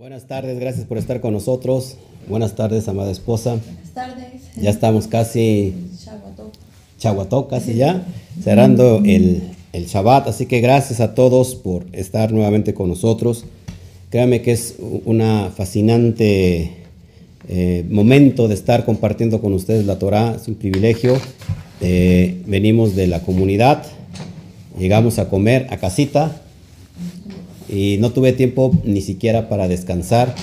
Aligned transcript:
Buenas 0.00 0.24
tardes, 0.24 0.58
gracias 0.58 0.86
por 0.86 0.96
estar 0.96 1.20
con 1.20 1.34
nosotros. 1.34 1.96
Buenas 2.26 2.54
tardes, 2.54 2.88
amada 2.88 3.10
esposa. 3.10 3.56
Buenas 3.56 3.90
tardes. 3.92 4.42
Ya 4.56 4.70
estamos 4.70 5.06
casi 5.06 5.74
Chaguató. 6.02 6.50
Chaguató, 6.98 7.48
casi 7.48 7.74
ya, 7.74 8.06
cerrando 8.42 9.02
el, 9.04 9.42
el 9.74 9.84
Shabbat. 9.84 10.26
Así 10.26 10.46
que 10.46 10.62
gracias 10.62 11.00
a 11.00 11.14
todos 11.14 11.54
por 11.54 11.84
estar 11.92 12.32
nuevamente 12.32 12.72
con 12.72 12.88
nosotros. 12.88 13.44
Créanme 14.08 14.40
que 14.40 14.52
es 14.52 14.76
una 15.04 15.52
fascinante 15.54 16.70
eh, 17.50 17.84
momento 17.90 18.48
de 18.48 18.54
estar 18.54 18.86
compartiendo 18.86 19.42
con 19.42 19.52
ustedes 19.52 19.84
la 19.84 19.98
Torah. 19.98 20.34
Es 20.34 20.48
un 20.48 20.54
privilegio. 20.54 21.20
Eh, 21.82 22.40
venimos 22.46 22.96
de 22.96 23.06
la 23.06 23.20
comunidad, 23.20 23.82
llegamos 24.78 25.18
a 25.18 25.28
comer 25.28 25.66
a 25.68 25.76
casita 25.76 26.40
y 27.70 27.98
no 27.98 28.10
tuve 28.10 28.32
tiempo 28.32 28.72
ni 28.84 29.00
siquiera 29.00 29.48
para 29.48 29.68
descansar 29.68 30.34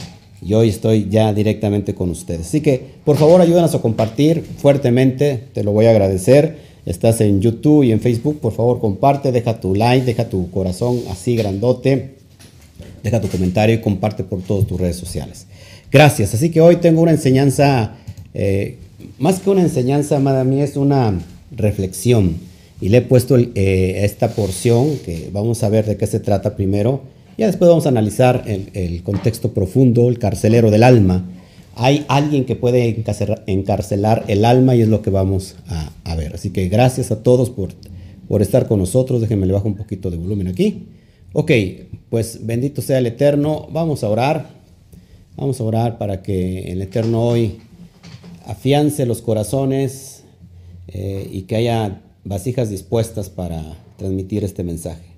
y 0.42 0.54
hoy 0.54 0.70
estoy 0.70 1.08
ya 1.10 1.34
directamente 1.34 1.96
con 1.96 2.10
ustedes. 2.10 2.48
Así 2.48 2.62
que 2.62 2.82
por 3.04 3.18
favor 3.18 3.42
ayúdanos 3.42 3.74
a 3.76 3.82
compartir 3.82 4.44
fuertemente, 4.58 5.44
te 5.54 5.64
lo 5.64 5.72
voy 5.72 5.88
a 5.88 5.92
agradecer. 5.92 6.68
Estás 6.86 7.20
en 7.20 7.42
YouTube 7.42 7.84
y 7.84 7.92
en 7.92 8.00
Facebook, 8.00 8.40
por 8.40 8.54
favor 8.54 8.80
comparte, 8.80 9.34
deja 9.34 9.60
tu 9.60 9.76
like, 9.76 10.06
deja 10.06 10.30
tu 10.30 10.50
corazón 10.52 11.02
así 11.12 11.36
grandote, 11.36 12.12
deja 13.04 13.20
tu 13.20 13.28
comentario 13.28 13.76
y 13.76 13.82
comparte 13.82 14.24
por 14.24 14.42
todas 14.42 14.66
tus 14.68 14.80
redes 14.80 14.96
sociales. 14.96 15.48
Gracias, 15.92 16.34
así 16.34 16.50
que 16.50 16.62
hoy 16.62 16.78
tengo 16.78 17.02
una 17.02 17.12
enseñanza, 17.12 17.98
eh, 18.34 18.78
más 19.20 19.40
que 19.40 19.50
una 19.50 19.64
enseñanza, 19.64 20.16
amada 20.16 20.46
mía, 20.46 20.64
es 20.64 20.78
una 20.78 21.20
reflexión. 21.52 22.38
Y 22.80 22.90
le 22.90 23.00
he 23.00 23.02
puesto 23.02 23.38
eh, 23.38 24.06
esta 24.06 24.30
porción, 24.30 24.98
que 25.04 25.30
vamos 25.34 25.64
a 25.64 25.70
ver 25.70 25.86
de 25.86 25.98
qué 25.98 26.08
se 26.08 26.22
trata 26.22 26.56
primero, 26.56 27.02
ya 27.38 27.46
después 27.46 27.70
vamos 27.70 27.86
a 27.86 27.90
analizar 27.90 28.44
el, 28.48 29.04
contexto 29.04 29.54
profundo, 29.54 30.10
el 30.10 30.18
carcelero 30.18 30.72
del 30.72 30.82
alma. 30.82 31.24
Hay 31.76 32.04
alguien 32.08 32.46
que 32.46 32.56
puede 32.56 33.04
encarcelar 33.46 34.26
el 34.28 34.44
alma 34.44 34.76
y 34.76 34.82
es 34.82 34.88
lo 34.88 35.04
que 35.04 35.12
vamos 35.12 35.56
a, 36.04 36.16
ver. 36.16 36.34
Así 36.34 36.50
que 36.50 36.68
gracias 36.68 37.12
a 37.12 37.22
todos 37.22 37.52
por, 37.52 38.42
estar 38.42 38.68
con 38.68 38.80
nosotros. 38.80 39.22
Déjenme 39.22 39.46
le 39.46 39.54
bajo 39.54 39.68
un 39.68 39.76
poquito 39.76 40.10
de 40.10 40.18
volumen 40.18 40.48
aquí. 40.48 40.88
Ok, 41.34 41.52
pues 42.10 42.40
bendito 42.44 42.82
sea 42.82 42.98
el 42.98 43.06
Eterno. 43.06 43.68
Vamos 43.72 44.04
a 44.04 44.10
orar. 44.10 44.50
Vamos 45.36 45.62
a 45.62 45.64
orar 45.64 46.00
para 46.00 46.24
que 46.24 46.72
el 46.72 46.82
Eterno 46.82 47.22
hoy 47.22 47.58
afiance 48.48 49.06
los 49.06 49.22
corazones 49.22 50.24
eh, 50.88 51.30
y 51.32 51.44
que 51.44 51.58
haya 51.58 52.02
vasijas 52.24 52.72
dispuestas 52.72 53.30
para 53.30 53.78
transmitir 53.98 54.44
este 54.44 54.64
mensaje. 54.64 55.17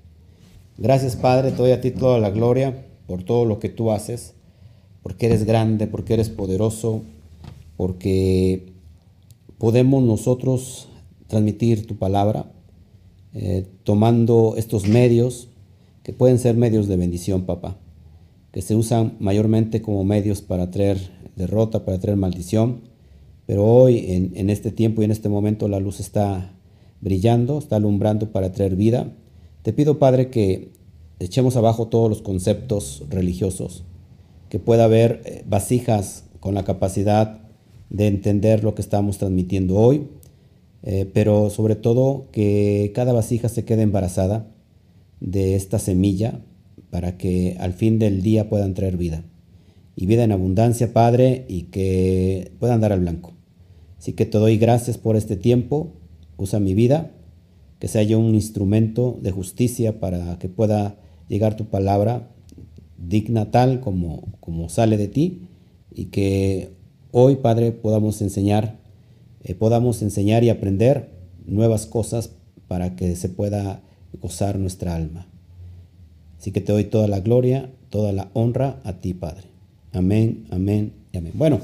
Gracias 0.82 1.14
Padre, 1.14 1.50
te 1.50 1.58
doy 1.58 1.72
a 1.72 1.82
ti 1.82 1.90
toda 1.90 2.18
la 2.18 2.30
gloria 2.30 2.86
por 3.06 3.22
todo 3.22 3.44
lo 3.44 3.58
que 3.58 3.68
tú 3.68 3.90
haces, 3.90 4.32
porque 5.02 5.26
eres 5.26 5.44
grande, 5.44 5.86
porque 5.86 6.14
eres 6.14 6.30
poderoso, 6.30 7.02
porque 7.76 8.72
podemos 9.58 10.02
nosotros 10.02 10.88
transmitir 11.26 11.86
tu 11.86 11.98
palabra 11.98 12.50
eh, 13.34 13.66
tomando 13.84 14.54
estos 14.56 14.88
medios 14.88 15.48
que 16.02 16.14
pueden 16.14 16.38
ser 16.38 16.56
medios 16.56 16.88
de 16.88 16.96
bendición, 16.96 17.42
papá, 17.42 17.76
que 18.50 18.62
se 18.62 18.74
usan 18.74 19.18
mayormente 19.20 19.82
como 19.82 20.02
medios 20.02 20.40
para 20.40 20.70
traer 20.70 20.96
derrota, 21.36 21.84
para 21.84 22.00
traer 22.00 22.16
maldición, 22.16 22.80
pero 23.44 23.66
hoy 23.66 24.06
en, 24.12 24.32
en 24.34 24.48
este 24.48 24.70
tiempo 24.70 25.02
y 25.02 25.04
en 25.04 25.10
este 25.10 25.28
momento 25.28 25.68
la 25.68 25.78
luz 25.78 26.00
está 26.00 26.54
brillando, 27.02 27.58
está 27.58 27.76
alumbrando 27.76 28.32
para 28.32 28.50
traer 28.52 28.76
vida 28.76 29.12
te 29.62 29.72
pido, 29.72 29.98
Padre, 29.98 30.30
que 30.30 30.70
echemos 31.18 31.56
abajo 31.56 31.88
todos 31.88 32.08
los 32.08 32.22
conceptos 32.22 33.04
religiosos, 33.10 33.84
que 34.48 34.58
pueda 34.58 34.84
haber 34.84 35.22
eh, 35.24 35.44
vasijas 35.46 36.24
con 36.40 36.54
la 36.54 36.64
capacidad 36.64 37.42
de 37.90 38.06
entender 38.06 38.64
lo 38.64 38.74
que 38.74 38.82
estamos 38.82 39.18
transmitiendo 39.18 39.76
hoy, 39.76 40.08
eh, 40.82 41.08
pero 41.12 41.50
sobre 41.50 41.76
todo 41.76 42.28
que 42.32 42.92
cada 42.94 43.12
vasija 43.12 43.48
se 43.48 43.64
quede 43.64 43.82
embarazada 43.82 44.46
de 45.20 45.54
esta 45.54 45.78
semilla 45.78 46.40
para 46.88 47.18
que 47.18 47.56
al 47.60 47.74
fin 47.74 47.98
del 47.98 48.22
día 48.22 48.48
puedan 48.48 48.72
traer 48.74 48.96
vida. 48.96 49.24
Y 49.94 50.06
vida 50.06 50.24
en 50.24 50.32
abundancia, 50.32 50.94
Padre, 50.94 51.44
y 51.48 51.64
que 51.64 52.52
puedan 52.58 52.80
dar 52.80 52.92
al 52.92 53.00
blanco. 53.00 53.34
Así 53.98 54.14
que 54.14 54.24
te 54.24 54.38
doy 54.38 54.56
gracias 54.56 54.96
por 54.96 55.16
este 55.16 55.36
tiempo. 55.36 55.92
Usa 56.38 56.58
mi 56.58 56.72
vida 56.72 57.10
que 57.80 57.88
sea 57.88 58.04
yo 58.04 58.20
un 58.20 58.36
instrumento 58.36 59.18
de 59.20 59.32
justicia 59.32 59.98
para 59.98 60.38
que 60.38 60.48
pueda 60.48 60.94
llegar 61.28 61.56
tu 61.56 61.64
palabra 61.64 62.28
digna 62.98 63.50
tal 63.50 63.80
como, 63.80 64.28
como 64.38 64.68
sale 64.68 64.98
de 64.98 65.08
ti 65.08 65.40
y 65.92 66.06
que 66.06 66.70
hoy, 67.10 67.36
Padre, 67.36 67.72
podamos 67.72 68.20
enseñar, 68.20 68.76
eh, 69.42 69.54
podamos 69.54 70.02
enseñar 70.02 70.44
y 70.44 70.50
aprender 70.50 71.08
nuevas 71.46 71.86
cosas 71.86 72.30
para 72.68 72.94
que 72.94 73.16
se 73.16 73.28
pueda 73.28 73.80
gozar 74.20 74.58
nuestra 74.58 74.94
alma. 74.94 75.26
Así 76.38 76.52
que 76.52 76.60
te 76.60 76.72
doy 76.72 76.84
toda 76.84 77.08
la 77.08 77.20
gloria, 77.20 77.70
toda 77.88 78.12
la 78.12 78.30
honra 78.34 78.80
a 78.84 78.94
ti, 78.94 79.14
Padre. 79.14 79.44
Amén, 79.92 80.46
amén 80.50 80.92
y 81.12 81.18
amén. 81.18 81.32
Bueno, 81.34 81.60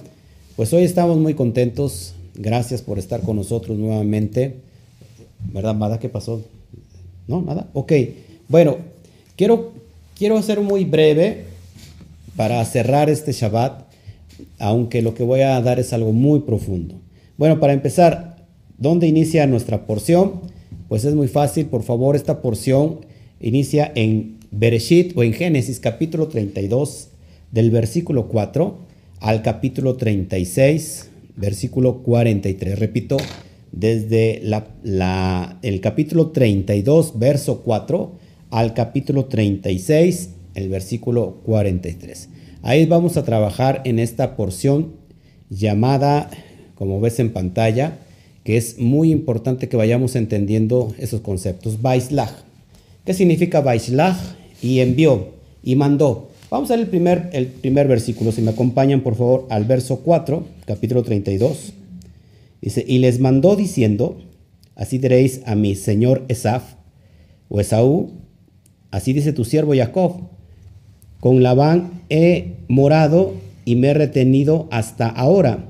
pues 0.57 0.73
hoy 0.73 0.83
estamos 0.83 1.19
muy 1.19 1.35
contentos. 1.35 2.15
Gracias 2.35 2.83
por 2.83 2.99
estar 2.99 3.21
con 3.21 3.37
nosotros 3.37 3.79
nuevamente. 3.79 4.66
¿Verdad, 5.53 5.75
Mada? 5.75 5.99
¿Qué 5.99 6.09
pasó? 6.09 6.43
No, 7.27 7.43
nada. 7.43 7.69
Ok. 7.73 7.93
Bueno, 8.49 8.79
quiero, 9.37 9.73
quiero 10.17 10.41
ser 10.43 10.61
muy 10.61 10.85
breve 10.85 11.45
para 12.37 12.65
cerrar 12.65 13.11
este 13.11 13.33
Shabbat, 13.33 13.83
aunque 14.59 15.03
lo 15.03 15.15
que 15.15 15.23
voy 15.23 15.41
a 15.41 15.61
dar 15.61 15.81
es 15.81 15.93
algo 15.93 16.13
muy 16.13 16.41
profundo. 16.41 16.95
Bueno, 17.37 17.59
para 17.61 17.73
empezar, 17.73 18.37
¿dónde 18.79 19.07
inicia 19.07 19.47
nuestra 19.47 19.87
porción? 19.87 20.41
Pues 20.89 21.05
es 21.05 21.15
muy 21.15 21.29
fácil, 21.29 21.67
por 21.67 21.83
favor, 21.83 22.15
esta 22.15 22.41
porción 22.41 23.01
inicia 23.41 23.91
en 23.95 24.39
Bereshit 24.51 25.17
o 25.17 25.23
en 25.23 25.33
Génesis 25.33 25.81
capítulo 25.81 26.29
32 26.29 27.09
del 27.51 27.71
versículo 27.71 28.29
4 28.29 28.79
al 29.21 29.43
capítulo 29.43 29.97
36, 29.97 31.11
versículo 31.37 32.03
43. 32.03 32.79
Repito, 32.79 33.17
desde 33.77 34.43
el 35.63 35.81
capítulo 35.83 36.31
32, 36.31 37.19
verso 37.19 37.61
4, 37.63 38.13
al 38.51 38.73
capítulo 38.73 39.27
36, 39.27 40.31
el 40.55 40.71
versículo 40.71 41.43
43. 41.45 42.31
Ahí 42.63 42.87
vamos 42.87 43.19
a 43.19 43.25
trabajar 43.25 43.83
en 43.85 43.99
esta 43.99 44.35
porción 44.35 44.95
llamada, 45.51 46.31
como 46.75 47.01
ves 47.01 47.21
en 47.21 47.33
pantalla, 47.33 47.99
que 48.45 48.57
es 48.57 48.79
muy 48.79 49.13
importante 49.13 49.69
que 49.69 49.77
vayamos 49.77 50.17
entendiendo 50.17 50.95
esos 50.99 51.21
conceptos. 51.21 51.83
Baislach. 51.83 52.33
¿Qué 53.05 53.13
significa 53.13 53.61
Baislach? 53.61 54.17
Y 54.63 54.81
envió, 54.81 55.35
y 55.63 55.77
mandó. 55.77 56.31
Vamos 56.49 56.71
a 56.71 56.77
ver 56.77 56.85
el 56.85 56.91
primer, 56.91 57.29
el 57.33 57.49
primer 57.49 57.89
versículo. 57.89 58.33
Si 58.33 58.41
me 58.41 58.53
acompañan, 58.53 59.03
por 59.03 59.17
favor, 59.17 59.47
al 59.51 59.65
verso 59.65 60.01
4, 60.01 60.47
capítulo 60.65 61.03
32. 61.03 61.75
Dice, 62.67 62.85
y 62.85 62.99
les 62.99 63.21
mandó 63.21 63.55
diciendo, 63.55 64.17
así 64.75 64.99
diréis 64.99 65.41
a 65.47 65.55
mi 65.55 65.77
señor 65.77 66.25
Esaf 66.27 66.75
o 67.49 67.61
Esaú, 67.61 68.11
así 68.91 69.13
dice 69.13 69.33
tu 69.33 69.45
siervo 69.45 69.73
Jacob, 69.73 70.23
con 71.21 71.45
Labán 71.45 72.03
he 72.11 72.55
morado 72.67 73.35
y 73.65 73.77
me 73.77 73.91
he 73.91 73.95
retenido 73.95 74.67
hasta 74.73 75.07
ahora. 75.07 75.67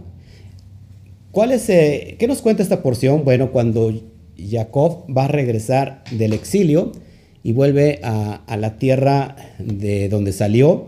¿Cuál 1.33 1.53
es, 1.53 1.69
eh, 1.69 2.17
¿Qué 2.19 2.27
nos 2.29 2.41
cuenta 2.41 2.62
esta 2.62 2.83
porción? 2.83 3.25
Bueno, 3.25 3.53
cuando 3.53 3.93
Jacob 4.39 5.05
va 5.15 5.27
a 5.27 5.28
regresar 5.28 6.03
del 6.13 6.33
exilio 6.33 6.93
y 7.43 7.53
vuelve 7.53 8.01
a, 8.05 8.37
a 8.47 8.57
la 8.57 8.78
tierra 8.78 9.37
de 9.59 10.09
donde 10.09 10.33
salió, 10.33 10.87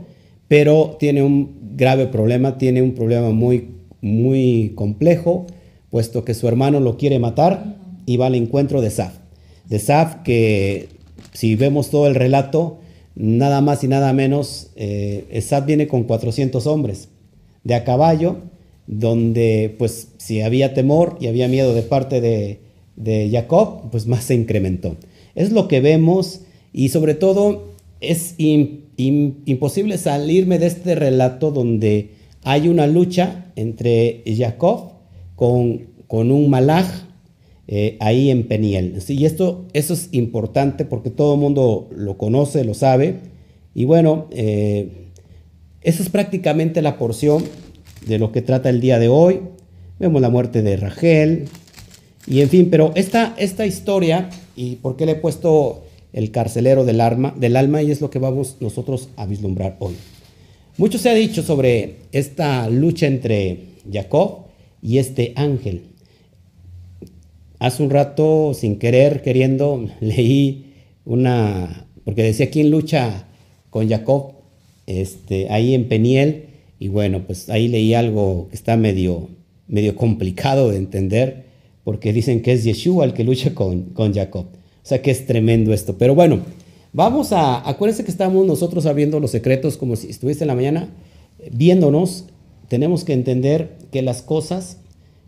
pero 0.48 0.96
tiene 0.98 1.22
un 1.22 1.76
grave 1.76 2.06
problema, 2.06 2.56
tiene 2.56 2.80
un 2.80 2.94
problema 2.94 3.28
muy, 3.28 3.72
muy 4.00 4.72
complejo 4.74 5.46
puesto 5.90 6.24
que 6.24 6.34
su 6.34 6.48
hermano 6.48 6.80
lo 6.80 6.96
quiere 6.96 7.18
matar 7.18 7.76
y 8.06 8.16
va 8.16 8.26
al 8.26 8.34
encuentro 8.34 8.80
de 8.80 8.90
Saf. 8.90 9.14
De 9.68 9.78
Saf 9.78 10.22
que 10.22 10.88
si 11.32 11.54
vemos 11.54 11.90
todo 11.90 12.06
el 12.06 12.14
relato, 12.14 12.78
nada 13.14 13.60
más 13.60 13.84
y 13.84 13.88
nada 13.88 14.12
menos, 14.12 14.70
eh, 14.76 15.40
Saf 15.42 15.66
viene 15.66 15.88
con 15.88 16.04
400 16.04 16.66
hombres 16.66 17.08
de 17.64 17.74
a 17.74 17.84
caballo, 17.84 18.38
donde 18.86 19.74
pues 19.78 20.08
si 20.16 20.40
había 20.40 20.74
temor 20.74 21.18
y 21.20 21.26
había 21.26 21.48
miedo 21.48 21.74
de 21.74 21.82
parte 21.82 22.20
de, 22.20 22.60
Jacob, 23.30 23.90
pues 23.92 24.06
más 24.06 24.24
se 24.24 24.34
incrementó. 24.34 24.96
Es 25.34 25.52
lo 25.52 25.68
que 25.68 25.80
vemos 25.80 26.40
y 26.72 26.88
sobre 26.88 27.14
todo 27.14 27.68
es 28.00 28.34
imposible 28.38 29.98
salirme 29.98 30.58
de 30.58 30.66
este 30.66 30.94
relato 30.94 31.52
donde 31.52 32.10
hay 32.42 32.68
una 32.68 32.86
lucha 32.86 33.52
entre 33.54 34.22
Jacob 34.26 34.97
con, 35.38 36.32
un 36.32 36.50
malaj 36.50 36.86
eh, 37.68 37.96
ahí 38.00 38.30
en 38.30 38.48
Peniel. 38.48 39.00
Y 39.06 39.24
esto, 39.24 39.66
es 39.72 40.08
importante 40.10 40.84
porque 40.84 41.10
todo 41.10 41.34
el 41.34 41.40
mundo 41.40 41.88
lo 41.94 42.18
conoce, 42.18 42.64
lo 42.64 42.74
sabe. 42.74 43.20
Y 43.72 43.84
bueno, 43.84 44.26
eh, 44.32 45.06
esa 45.82 46.02
es 46.02 46.08
prácticamente 46.08 46.82
la 46.82 46.98
porción 46.98 47.44
de 48.04 48.18
lo 48.18 48.32
que 48.32 48.42
trata 48.42 48.68
el 48.68 48.80
día 48.80 48.98
de 48.98 49.08
hoy. 49.08 49.40
Vemos 50.00 50.20
la 50.20 50.28
muerte 50.28 50.62
de 50.62 50.76
Rachel. 50.76 51.44
Y 52.26 52.40
en 52.40 52.48
fin, 52.48 52.68
pero 52.68 52.90
esta, 52.96 53.36
esta 53.38 53.64
historia, 53.64 54.30
y 54.56 54.76
por 54.76 54.96
qué 54.96 55.06
le 55.06 55.12
he 55.12 55.16
puesto 55.16 55.84
el 56.12 56.32
carcelero 56.32 56.84
del 56.84 57.00
alma, 57.00 57.32
del 57.38 57.54
alma, 57.54 57.80
y 57.80 57.92
es 57.92 58.00
lo 58.00 58.10
que 58.10 58.18
vamos 58.18 58.56
nosotros 58.58 59.10
a 59.16 59.24
vislumbrar 59.24 59.76
hoy. 59.78 59.94
Mucho 60.78 60.98
se 60.98 61.10
ha 61.10 61.14
dicho 61.14 61.42
sobre 61.42 61.96
esta 62.10 62.68
lucha 62.68 63.06
entre 63.06 63.60
Jacob 63.90 64.47
y 64.82 64.98
este 64.98 65.32
ángel. 65.36 65.82
Hace 67.58 67.82
un 67.82 67.90
rato, 67.90 68.54
sin 68.54 68.78
querer, 68.78 69.22
queriendo, 69.22 69.88
leí 70.00 70.74
una, 71.04 71.86
porque 72.04 72.22
decía 72.22 72.50
quién 72.50 72.70
lucha 72.70 73.26
con 73.70 73.88
Jacob, 73.88 74.32
este, 74.86 75.48
ahí 75.50 75.74
en 75.74 75.88
Peniel, 75.88 76.46
y 76.78 76.88
bueno, 76.88 77.24
pues 77.26 77.50
ahí 77.50 77.68
leí 77.68 77.94
algo 77.94 78.48
que 78.48 78.56
está 78.56 78.76
medio, 78.76 79.28
medio 79.66 79.96
complicado 79.96 80.70
de 80.70 80.76
entender, 80.76 81.44
porque 81.84 82.12
dicen 82.12 82.42
que 82.42 82.52
es 82.52 82.64
Yeshua 82.64 83.04
el 83.04 83.14
que 83.14 83.24
lucha 83.24 83.54
con, 83.54 83.84
con 83.90 84.14
Jacob. 84.14 84.46
O 84.82 84.86
sea 84.88 85.02
que 85.02 85.10
es 85.10 85.26
tremendo 85.26 85.74
esto. 85.74 85.98
Pero 85.98 86.14
bueno, 86.14 86.40
vamos 86.92 87.32
a, 87.32 87.68
acuérdense 87.68 88.04
que 88.04 88.10
estamos 88.10 88.46
nosotros 88.46 88.86
abriendo 88.86 89.20
los 89.20 89.30
secretos 89.30 89.76
como 89.76 89.96
si 89.96 90.08
estuviste 90.08 90.44
en 90.44 90.48
la 90.48 90.54
mañana, 90.54 90.88
viéndonos, 91.50 92.26
tenemos 92.68 93.04
que 93.04 93.12
entender 93.12 93.76
que 93.90 94.02
las 94.02 94.22
cosas 94.22 94.78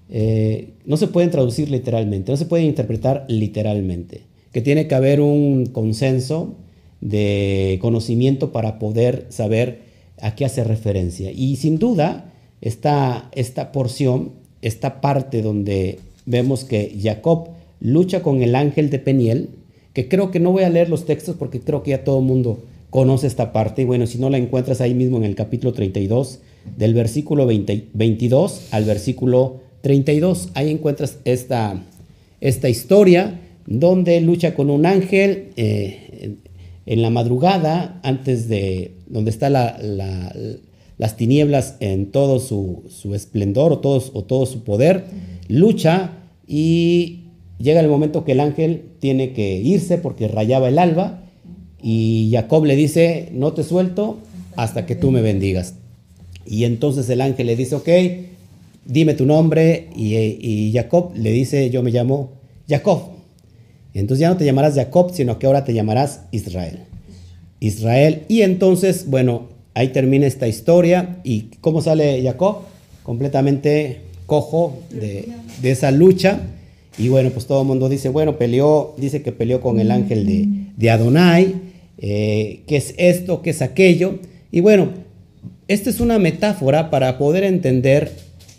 eh, 0.08 0.74
no 0.84 0.96
se 0.96 1.06
pueden 1.06 1.30
traducir 1.30 1.70
literalmente, 1.70 2.32
no 2.32 2.36
se 2.36 2.46
pueden 2.46 2.66
interpretar 2.66 3.24
literalmente, 3.28 4.22
que 4.52 4.60
tiene 4.60 4.86
que 4.86 4.94
haber 4.94 5.20
un 5.20 5.66
consenso 5.66 6.56
de 7.00 7.78
conocimiento 7.80 8.52
para 8.52 8.78
poder 8.78 9.26
saber 9.30 9.82
a 10.20 10.34
qué 10.34 10.44
hace 10.44 10.64
referencia. 10.64 11.30
Y 11.32 11.56
sin 11.56 11.78
duda, 11.78 12.32
esta, 12.60 13.30
esta 13.32 13.72
porción, 13.72 14.32
esta 14.62 15.00
parte 15.00 15.42
donde 15.42 15.98
vemos 16.26 16.64
que 16.64 16.96
Jacob 17.00 17.48
lucha 17.80 18.22
con 18.22 18.42
el 18.42 18.54
ángel 18.54 18.90
de 18.90 18.98
Peniel, 18.98 19.48
que 19.94 20.08
creo 20.08 20.30
que 20.30 20.40
no 20.40 20.52
voy 20.52 20.64
a 20.64 20.68
leer 20.70 20.90
los 20.90 21.06
textos 21.06 21.36
porque 21.36 21.60
creo 21.60 21.82
que 21.82 21.90
ya 21.92 22.04
todo 22.04 22.18
el 22.18 22.24
mundo 22.24 22.58
conoce 22.90 23.26
esta 23.26 23.52
parte. 23.52 23.82
Y 23.82 23.84
bueno, 23.86 24.06
si 24.06 24.18
no 24.18 24.28
la 24.28 24.38
encuentras 24.38 24.80
ahí 24.80 24.94
mismo 24.94 25.16
en 25.16 25.24
el 25.24 25.34
capítulo 25.34 25.72
32, 25.72 26.40
del 26.76 26.94
versículo 26.94 27.46
22 27.46 28.68
al 28.70 28.84
versículo 28.84 29.60
32. 29.82 30.50
Ahí 30.54 30.70
encuentras 30.70 31.18
esta, 31.24 31.82
esta 32.40 32.68
historia 32.68 33.40
donde 33.66 34.20
lucha 34.20 34.54
con 34.54 34.70
un 34.70 34.86
ángel 34.86 35.50
eh, 35.56 36.36
en 36.86 37.02
la 37.02 37.10
madrugada, 37.10 38.00
antes 38.02 38.48
de 38.48 38.92
donde 39.06 39.30
está 39.30 39.48
las 39.50 41.16
tinieblas 41.16 41.76
en 41.80 42.10
todo 42.10 42.40
su, 42.40 42.82
esplendor 43.14 43.72
o 43.72 43.78
todo, 43.78 44.02
o 44.12 44.24
todo 44.24 44.46
su 44.46 44.64
poder, 44.64 45.04
lucha 45.48 46.12
y 46.46 47.20
llega 47.58 47.80
el 47.80 47.88
momento 47.88 48.24
que 48.24 48.32
el 48.32 48.40
ángel 48.40 48.84
tiene 48.98 49.32
que 49.32 49.58
irse 49.58 49.98
porque 49.98 50.28
rayaba 50.28 50.68
el 50.68 50.78
alba 50.78 51.22
y 51.82 52.30
Jacob 52.32 52.64
le 52.64 52.76
dice, 52.76 53.28
no 53.32 53.52
te 53.52 53.62
suelto 53.62 54.18
hasta 54.56 54.86
que 54.86 54.96
tú 54.96 55.10
me 55.10 55.22
bendigas. 55.22 55.74
Y 56.46 56.64
entonces 56.64 57.08
el 57.08 57.20
ángel 57.20 57.46
le 57.46 57.56
dice, 57.56 57.74
ok, 57.74 57.88
dime 58.84 59.14
tu 59.14 59.26
nombre. 59.26 59.88
Y, 59.96 60.72
Jacob 60.72 61.12
le 61.14 61.30
dice, 61.30 61.70
yo 61.70 61.82
me 61.82 61.90
llamo 61.90 62.32
Jacob. 62.68 63.02
entonces 63.94 64.20
ya 64.20 64.28
no 64.28 64.36
te 64.36 64.44
llamarás 64.44 64.74
Jacob, 64.74 65.12
sino 65.12 65.38
que 65.38 65.46
ahora 65.46 65.64
te 65.64 65.74
llamarás 65.74 66.22
Israel. 66.30 66.80
Israel. 67.60 68.22
Y 68.28 68.42
entonces, 68.42 69.06
bueno, 69.08 69.48
ahí 69.74 69.88
termina 69.88 70.26
esta 70.26 70.48
historia. 70.48 71.20
¿Y 71.24 71.50
cómo 71.60 71.82
sale 71.82 72.22
Jacob? 72.22 72.62
Completamente 73.02 74.00
cojo 74.26 74.78
de, 74.90 75.28
esa 75.62 75.90
lucha. 75.90 76.40
Y 76.98 77.08
bueno, 77.08 77.30
pues 77.30 77.46
todo 77.46 77.62
el 77.62 77.66
mundo 77.66 77.88
dice, 77.88 78.08
bueno, 78.08 78.36
peleó, 78.36 78.94
dice 78.96 79.22
que 79.22 79.32
peleó 79.32 79.60
con 79.60 79.80
el 79.80 79.90
ángel 79.90 80.26
de, 80.26 80.48
de 80.76 80.90
Adonai, 80.90 81.54
eh, 81.98 82.62
qué 82.66 82.76
es 82.76 82.94
esto, 82.96 83.42
qué 83.42 83.50
es 83.50 83.62
aquello. 83.62 84.18
Y 84.52 84.60
bueno, 84.60 84.88
esta 85.70 85.88
es 85.88 86.00
una 86.00 86.18
metáfora 86.18 86.90
para 86.90 87.16
poder 87.16 87.44
entender 87.44 88.10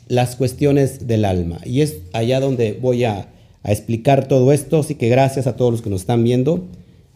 las 0.07 0.37
cuestiones 0.37 1.07
del 1.07 1.25
alma. 1.25 1.59
Y 1.65 1.81
es 1.81 1.97
allá 2.13 2.39
donde 2.39 2.71
voy 2.71 3.03
a, 3.03 3.27
explicar 3.65 4.29
todo 4.29 4.53
esto. 4.53 4.79
Así 4.79 4.95
que 4.95 5.09
gracias 5.09 5.45
a 5.45 5.57
todos 5.57 5.73
los 5.73 5.81
que 5.81 5.89
nos 5.89 6.01
están 6.01 6.23
viendo. 6.23 6.67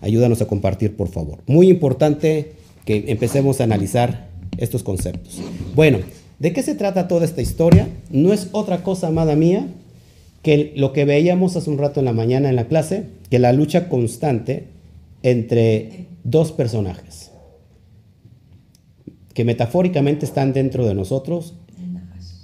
Ayúdanos 0.02 0.42
a 0.42 0.48
compartir, 0.48 0.98
por 0.98 1.08
favor. 1.08 1.40
Muy 1.48 1.70
importante 1.70 2.52
que 2.84 3.06
empecemos 3.08 3.62
a 3.62 3.64
analizar 3.64 4.28
estos 4.58 4.84
conceptos. 4.84 5.40
Bueno, 5.76 6.00
¿de 6.40 6.52
qué 6.52 6.62
se 6.62 6.76
trata 6.76 7.08
toda 7.08 7.24
esta 7.24 7.42
historia? 7.42 7.88
No 8.12 8.34
es 8.34 8.50
otra 8.52 8.84
cosa, 8.84 9.08
amada 9.08 9.38
mía, 9.38 9.66
que 10.42 10.74
lo 10.76 10.92
que 10.92 11.06
veíamos 11.06 11.56
hace 11.56 11.70
un 11.70 11.78
rato 11.78 12.02
en 12.02 12.06
la 12.06 12.14
mañana 12.14 12.50
en 12.50 12.58
la 12.58 12.68
clase, 12.68 13.06
que 13.30 13.40
la 13.40 13.54
lucha 13.54 13.88
constante 13.88 14.66
entre 15.24 16.08
dos 16.26 16.52
personajes, 16.52 17.32
que 19.36 19.44
metafóricamente 19.44 20.26
están 20.26 20.54
dentro 20.54 20.88
de 20.88 20.96
nosotros 20.96 21.54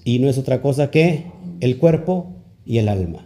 y 0.04 0.20
no 0.20 0.30
es 0.30 0.38
otra 0.38 0.62
cosa 0.62 0.92
que 0.92 1.24
el 1.62 1.78
cuerpo 1.78 2.36
y 2.66 2.78
el 2.78 2.90
alma. 2.90 3.26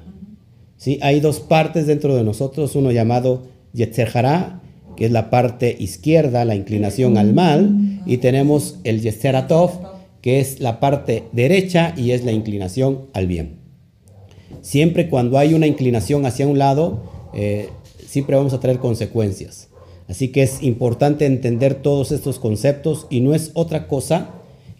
¿Sí? 0.78 1.00
Hay 1.02 1.20
dos 1.20 1.40
partes 1.40 1.88
dentro 1.88 2.16
de 2.16 2.24
nosotros, 2.24 2.76
uno 2.76 2.92
llamado 2.92 3.48
Yetzer 3.74 4.12
que 4.96 5.06
es 5.06 5.12
la 5.12 5.30
parte 5.30 5.76
izquierda, 5.78 6.46
la 6.46 6.56
inclinación 6.56 7.18
al 7.18 7.34
mal, 7.34 8.02
y 8.06 8.18
tenemos 8.18 8.80
el 8.84 9.02
Yetzer 9.02 9.36
que 10.22 10.40
es 10.40 10.60
la 10.60 10.80
parte 10.80 11.24
derecha 11.32 11.94
y 11.98 12.12
es 12.12 12.24
la 12.24 12.32
inclinación 12.32 13.08
al 13.14 13.26
bien. 13.26 13.58
Siempre 14.62 15.10
cuando 15.10 15.40
hay 15.40 15.56
una 15.56 15.66
inclinación 15.66 16.26
hacia 16.28 16.48
un 16.48 16.60
lado, 16.60 17.04
eh, 17.34 17.70
siempre 18.06 18.36
vamos 18.36 18.54
a 18.54 18.60
traer 18.60 18.78
consecuencias. 18.78 19.70
Así 20.08 20.30
que 20.30 20.44
es 20.44 20.62
importante 20.62 21.26
entender 21.26 21.76
todos 21.76 22.12
estos 22.12 22.40
conceptos 22.40 23.08
y 23.10 23.22
no 23.22 23.34
es 23.34 23.52
otra 23.54 23.88
cosa 23.88 24.30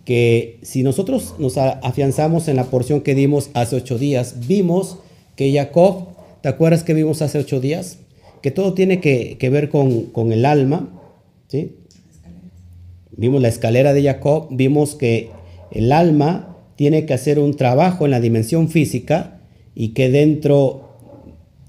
que 0.06 0.60
si 0.62 0.84
nosotros 0.84 1.34
nos 1.40 1.58
afianzamos 1.58 2.48
en 2.48 2.56
la 2.56 2.66
porción 2.66 3.02
que 3.02 3.16
dimos 3.16 3.50
hace 3.56 3.76
ocho 3.76 3.98
días, 3.98 4.48
vimos 4.48 5.00
que 5.36 5.52
Jacob, 5.52 6.10
¿te 6.42 6.50
acuerdas 6.50 6.84
que 6.84 6.94
vimos 6.94 7.24
hace 7.24 7.40
ocho 7.40 7.60
días? 7.60 7.98
Que 8.44 8.52
todo 8.52 8.76
tiene 8.76 9.02
que, 9.02 9.38
ver 9.50 9.70
con, 9.70 10.32
el 10.32 10.46
alma, 10.46 10.90
¿sí? 11.48 11.76
Vimos 13.18 13.42
la 13.42 13.48
escalera 13.48 13.94
de 13.94 14.04
Jacob, 14.04 14.48
vimos 14.52 14.94
que 14.94 15.32
el 15.72 15.92
alma 15.92 16.56
tiene 16.76 17.08
que 17.08 17.16
hacer 17.16 17.40
un 17.40 17.56
trabajo 17.56 18.06
en 18.06 18.12
la 18.12 18.20
dimensión 18.20 18.70
física 18.70 19.40
y 19.74 19.90
que 19.90 20.12
dentro, 20.12 20.98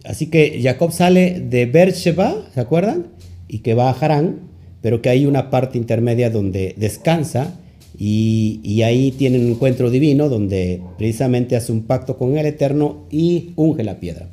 así 0.05 0.27
que 0.27 0.61
Jacob 0.63 0.93
sale 0.93 1.41
de 1.41 1.65
Beersheba, 1.65 2.35
¿se 2.53 2.61
acuerdan? 2.61 3.16
Y 3.49 3.59
que 3.61 3.75
va 3.75 3.91
a 3.91 3.93
Harán, 3.93 4.41
pero 4.83 5.03
que 5.03 5.09
hay 5.09 5.27
una 5.27 5.51
parte 5.51 5.79
intermedia 5.79 6.31
donde 6.31 6.75
descansa 6.77 7.59
y, 7.99 8.83
ahí 8.83 9.11
tiene 9.11 9.39
un 9.39 9.53
encuentro 9.53 9.91
divino 9.91 10.29
donde 10.29 10.83
precisamente 10.99 11.57
hace 11.57 11.73
un 11.73 11.83
pacto 11.83 12.19
con 12.19 12.37
el 12.37 12.47
Eterno 12.47 13.07
y 13.11 13.53
unge 13.57 13.85
la 13.85 14.01
piedra. 14.01 14.29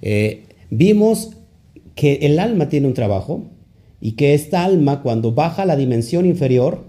Eh, 0.00 0.44
vimos 0.70 1.36
que 1.94 2.14
el 2.22 2.38
alma 2.38 2.68
tiene 2.68 2.86
un 2.86 2.94
trabajo 2.94 3.44
y 4.00 4.12
que 4.12 4.34
esta 4.34 4.64
alma 4.64 5.02
cuando 5.02 5.32
baja 5.32 5.62
a 5.62 5.66
la 5.66 5.76
dimensión 5.76 6.26
inferior 6.26 6.84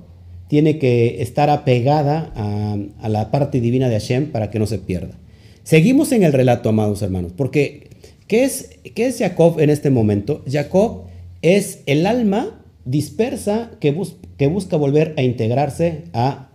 tiene 0.48 0.80
que 0.80 1.22
estar 1.22 1.50
apegada 1.50 2.32
a, 2.36 3.10
la 3.10 3.32
parte 3.32 3.60
divina 3.60 3.90
de 3.90 3.96
Hashem 3.96 4.32
para 4.32 4.50
que 4.50 4.60
no 4.60 4.66
se 4.66 4.80
pierda. 4.80 5.18
Seguimos 5.64 6.12
en 6.12 6.24
el 6.24 6.34
relato, 6.34 6.70
amados 6.70 7.02
hermanos, 7.02 7.32
porque 7.36 7.90
¿qué 8.28 8.44
es, 8.44 8.70
qué 8.96 9.08
es 9.08 9.20
Jacob 9.20 9.60
en 9.60 9.70
este 9.70 9.90
momento? 9.90 10.44
Jacob 10.50 11.06
es 11.44 11.84
el 11.86 12.08
alma 12.08 12.66
dispersa 12.86 13.72
que, 13.80 13.92
busca 13.92 14.78
volver 14.78 15.14
a 15.18 15.22
integrarse 15.22 16.06
a, 16.14 16.50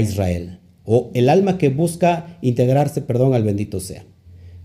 Israel, 0.00 0.58
o 0.84 1.10
el 1.14 1.28
alma 1.28 1.56
que 1.58 1.68
busca 1.68 2.38
integrarse, 2.42 3.02
perdón, 3.02 3.34
al 3.34 3.44
bendito 3.44 3.78
sea. 3.78 4.04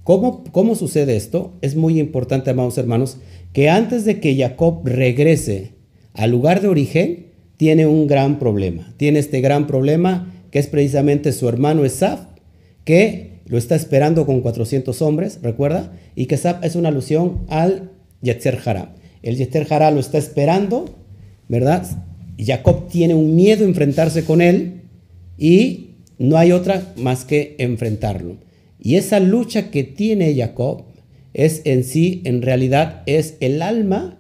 ¿Cómo, 0.04 0.44
¿Cómo 0.52 0.76
sucede 0.76 1.16
esto? 1.16 1.54
Es 1.62 1.76
muy 1.76 2.00
importante, 2.00 2.50
amados 2.50 2.78
hermanos, 2.78 3.18
que 3.54 3.70
antes 3.70 4.04
de 4.06 4.20
que 4.20 4.36
Jacob 4.36 4.82
regrese 4.84 5.74
al 6.14 6.32
lugar 6.32 6.62
de 6.62 6.68
origen, 6.68 7.28
tiene 7.58 7.86
un 7.86 8.08
gran 8.08 8.40
problema. 8.40 8.94
Tiene 8.98 9.20
este 9.20 9.40
gran 9.40 9.68
problema 9.68 10.34
que 10.52 10.60
es 10.60 10.68
precisamente 10.68 11.32
su 11.32 11.48
hermano 11.48 11.86
Esaf, 11.86 12.28
que 12.84 13.40
lo 13.46 13.58
está 13.58 13.76
esperando 13.76 14.26
con 14.26 14.42
400 14.42 15.02
hombres, 15.02 15.40
¿recuerda? 15.42 15.94
Y 16.16 16.26
que 16.26 16.36
Esaf 16.36 16.64
es 16.64 16.76
una 16.76 16.90
alusión 16.90 17.46
al 17.48 17.92
Yetzer 18.22 18.60
Hará. 18.66 18.96
El 19.24 19.38
Yetzer 19.38 19.66
Hará 19.70 19.90
lo 19.90 20.00
está 20.00 20.18
esperando, 20.18 20.86
¿verdad? 21.48 21.86
Jacob 22.38 22.88
tiene 22.90 23.16
un 23.16 23.36
miedo 23.36 23.66
a 23.66 23.68
enfrentarse 23.68 24.26
con 24.26 24.42
él 24.42 24.82
y 25.38 25.96
no 26.20 26.38
hay 26.38 26.52
otra 26.52 26.94
más 26.98 27.26
que 27.26 27.56
enfrentarlo. 27.58 28.38
Y 28.80 28.96
esa 28.96 29.20
lucha 29.20 29.72
que 29.72 29.84
tiene 29.84 30.36
Jacob 30.36 30.84
es 31.34 31.62
en 31.66 31.84
sí, 31.84 32.22
en 32.26 32.42
realidad, 32.42 33.02
es 33.06 33.38
el 33.40 33.62
alma 33.62 34.20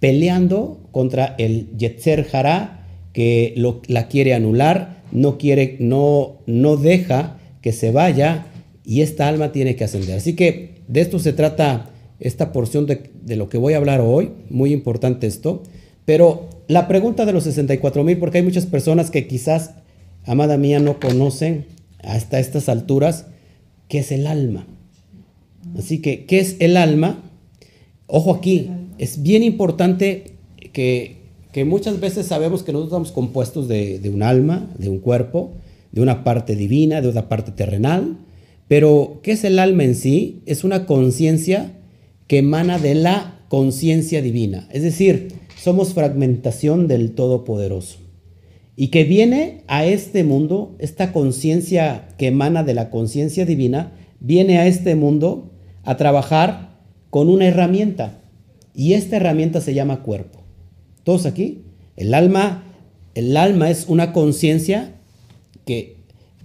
peleando 0.00 0.88
contra 0.90 1.36
el 1.38 1.68
Yetzer 1.76 2.26
Hará 2.32 2.86
que 3.12 3.54
la 3.86 4.08
quiere 4.08 4.34
anular, 4.34 5.02
no 5.12 5.38
quiere, 5.38 5.76
no, 5.80 6.38
no 6.46 6.76
deja 6.76 7.38
que 7.62 7.72
se 7.72 7.90
vaya 7.90 8.46
y 8.84 9.02
esta 9.02 9.28
alma 9.28 9.52
tiene 9.52 9.76
que 9.76 9.84
ascender. 9.84 10.16
Así 10.16 10.34
que 10.34 10.82
de 10.88 11.00
esto 11.00 11.18
se 11.18 11.32
trata 11.32 11.89
esta 12.20 12.52
porción 12.52 12.86
de, 12.86 13.10
de 13.22 13.36
lo 13.36 13.48
que 13.48 13.58
voy 13.58 13.72
a 13.74 13.78
hablar 13.78 14.00
hoy, 14.00 14.30
muy 14.48 14.72
importante 14.72 15.26
esto, 15.26 15.62
pero 16.04 16.48
la 16.68 16.86
pregunta 16.86 17.26
de 17.26 17.32
los 17.32 17.44
64 17.44 18.04
mil, 18.04 18.18
porque 18.18 18.38
hay 18.38 18.44
muchas 18.44 18.66
personas 18.66 19.10
que 19.10 19.26
quizás, 19.26 19.72
amada 20.24 20.56
mía, 20.56 20.78
no 20.78 21.00
conocen 21.00 21.66
hasta 22.02 22.38
estas 22.38 22.68
alturas 22.68 23.26
qué 23.88 23.98
es 23.98 24.12
el 24.12 24.26
alma. 24.26 24.66
Así 25.76 25.98
que, 25.98 26.26
¿qué 26.26 26.38
es 26.38 26.56
el 26.60 26.76
alma? 26.76 27.22
Ojo 28.06 28.34
aquí, 28.34 28.70
es 28.98 29.22
bien 29.22 29.42
importante 29.42 30.36
que, 30.72 31.18
muchas 31.64 32.00
veces 32.00 32.26
sabemos 32.26 32.62
que 32.62 32.72
nosotros 32.72 32.92
estamos 32.92 33.12
compuestos 33.12 33.66
de, 33.66 33.98
de 33.98 34.10
un 34.10 34.22
alma, 34.22 34.70
de 34.78 34.88
un 34.88 35.00
cuerpo, 35.00 35.52
de 35.92 36.00
una 36.00 36.22
parte 36.22 36.54
divina, 36.54 37.00
de 37.00 37.08
una 37.08 37.28
parte 37.28 37.50
terrenal, 37.50 38.16
pero 38.68 39.18
¿qué 39.22 39.32
es 39.32 39.42
el 39.42 39.58
alma 39.58 39.82
en 39.82 39.96
sí? 39.96 40.42
Es 40.46 40.62
una 40.62 40.86
conciencia 40.86 41.72
que 42.30 42.38
emana 42.38 42.78
de 42.78 42.94
la 42.94 43.40
conciencia 43.48 44.22
divina. 44.22 44.68
Es 44.70 44.84
decir, 44.84 45.32
somos 45.60 45.94
fragmentación 45.94 46.86
del 46.86 47.16
Todopoderoso. 47.16 47.98
Y 48.76 48.86
que 48.92 49.02
viene 49.02 49.64
a 49.66 49.84
este 49.84 50.22
mundo, 50.22 50.76
esta 50.78 51.12
conciencia 51.12 52.06
que 52.18 52.28
emana 52.28 52.62
de 52.62 52.74
la 52.74 52.88
conciencia 52.88 53.46
divina, 53.46 53.94
viene 54.20 54.58
a 54.58 54.68
este 54.68 54.94
mundo 54.94 55.50
a 55.82 55.96
trabajar 55.96 56.78
con 57.10 57.28
una 57.28 57.48
herramienta. 57.48 58.20
Y 58.76 58.92
esta 58.92 59.16
herramienta 59.16 59.60
se 59.60 59.74
llama 59.74 60.04
cuerpo. 60.04 60.38
¿Todos 61.02 61.26
aquí? 61.26 61.64
El 61.96 62.14
alma, 62.14 62.62
el 63.16 63.36
alma 63.36 63.70
es 63.70 63.86
una 63.88 64.12
conciencia 64.12 64.94
que, 65.66 65.96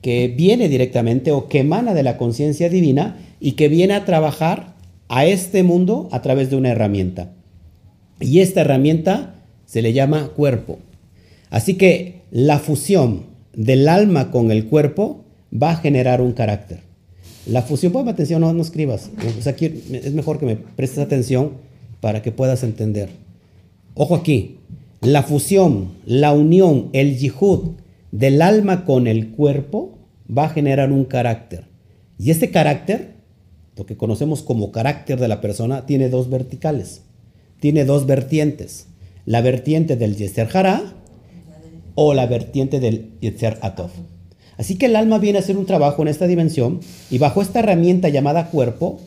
que 0.02 0.30
viene 0.30 0.68
directamente 0.68 1.32
o 1.32 1.48
que 1.48 1.60
emana 1.60 1.94
de 1.94 2.02
la 2.02 2.18
conciencia 2.18 2.70
divina 2.70 3.20
y 3.40 3.52
que 3.52 3.68
viene 3.68 3.94
a 3.94 4.04
trabajar 4.04 4.75
a 5.08 5.26
este 5.26 5.64
mundo 5.64 6.10
a 6.12 6.22
través 6.22 6.50
de 6.50 6.56
una 6.56 6.70
herramienta. 6.70 7.32
Y 8.20 8.40
esta 8.40 8.62
herramienta 8.62 9.36
se 9.66 9.82
le 9.82 9.94
llama 9.94 10.30
cuerpo. 10.30 10.80
Así 11.50 11.76
que 11.76 12.22
la 12.32 12.60
fusión 12.60 13.26
del 13.54 13.88
alma 13.88 14.32
con 14.32 14.52
el 14.52 14.66
cuerpo 14.66 15.24
va 15.52 15.72
a 15.72 15.78
generar 15.78 16.22
un 16.22 16.34
carácter. 16.34 16.80
La 17.46 17.62
fusión, 17.62 17.92
ponme 17.92 18.12
atención, 18.12 18.42
no, 18.42 18.54
no 18.54 18.62
escribas. 18.62 19.12
es 19.38 20.14
mejor 20.14 20.40
que 20.40 20.46
me 20.46 20.56
prestes 20.56 21.00
atención 21.00 21.52
para 22.02 22.22
que 22.22 22.32
puedas 22.32 22.64
entender. 22.64 23.10
Ojo 23.94 24.16
aquí, 24.16 24.58
la 25.02 25.24
fusión, 25.24 25.90
la 26.06 26.34
unión, 26.34 26.90
el 26.94 27.18
yihud 27.18 27.76
del 28.12 28.42
alma 28.42 28.86
con 28.86 29.08
el 29.08 29.30
cuerpo 29.30 29.98
va 30.36 30.46
a 30.46 30.50
generar 30.50 30.92
un 30.92 31.06
carácter. 31.06 31.66
Y 32.18 32.32
este 32.32 32.50
carácter, 32.50 33.15
lo 33.76 33.86
que 33.86 33.98
conocemos 33.98 34.42
como 34.42 34.72
carácter 34.72 35.20
de 35.20 35.28
la 35.28 35.42
persona, 35.42 35.86
tiene 35.86 36.10
dos 36.10 36.30
verticales 36.30 37.02
tiene 37.60 37.86
dos 37.86 38.06
vertientes. 38.06 38.88
La 39.26 39.42
vertiente 39.42 39.96
del 39.96 40.16
Yeser 40.16 40.48
Hará 40.54 40.84
o 41.96 42.14
la 42.14 42.28
vertiente 42.28 42.80
del 42.80 43.10
Yeser 43.22 43.58
Atov. 43.62 43.90
Así 44.58 44.78
que 44.78 44.86
el 44.86 44.96
alma 44.96 45.18
viene 45.18 45.40
a 45.40 45.42
hacer 45.42 45.58
un 45.58 45.66
trabajo 45.66 46.02
en 46.02 46.08
esta 46.08 46.28
dimensión 46.28 46.80
y 47.10 47.18
bajo 47.18 47.42
esta 47.42 47.60
herramienta 47.60 48.10
llamada 48.10 48.52
cuerpo, 48.52 49.00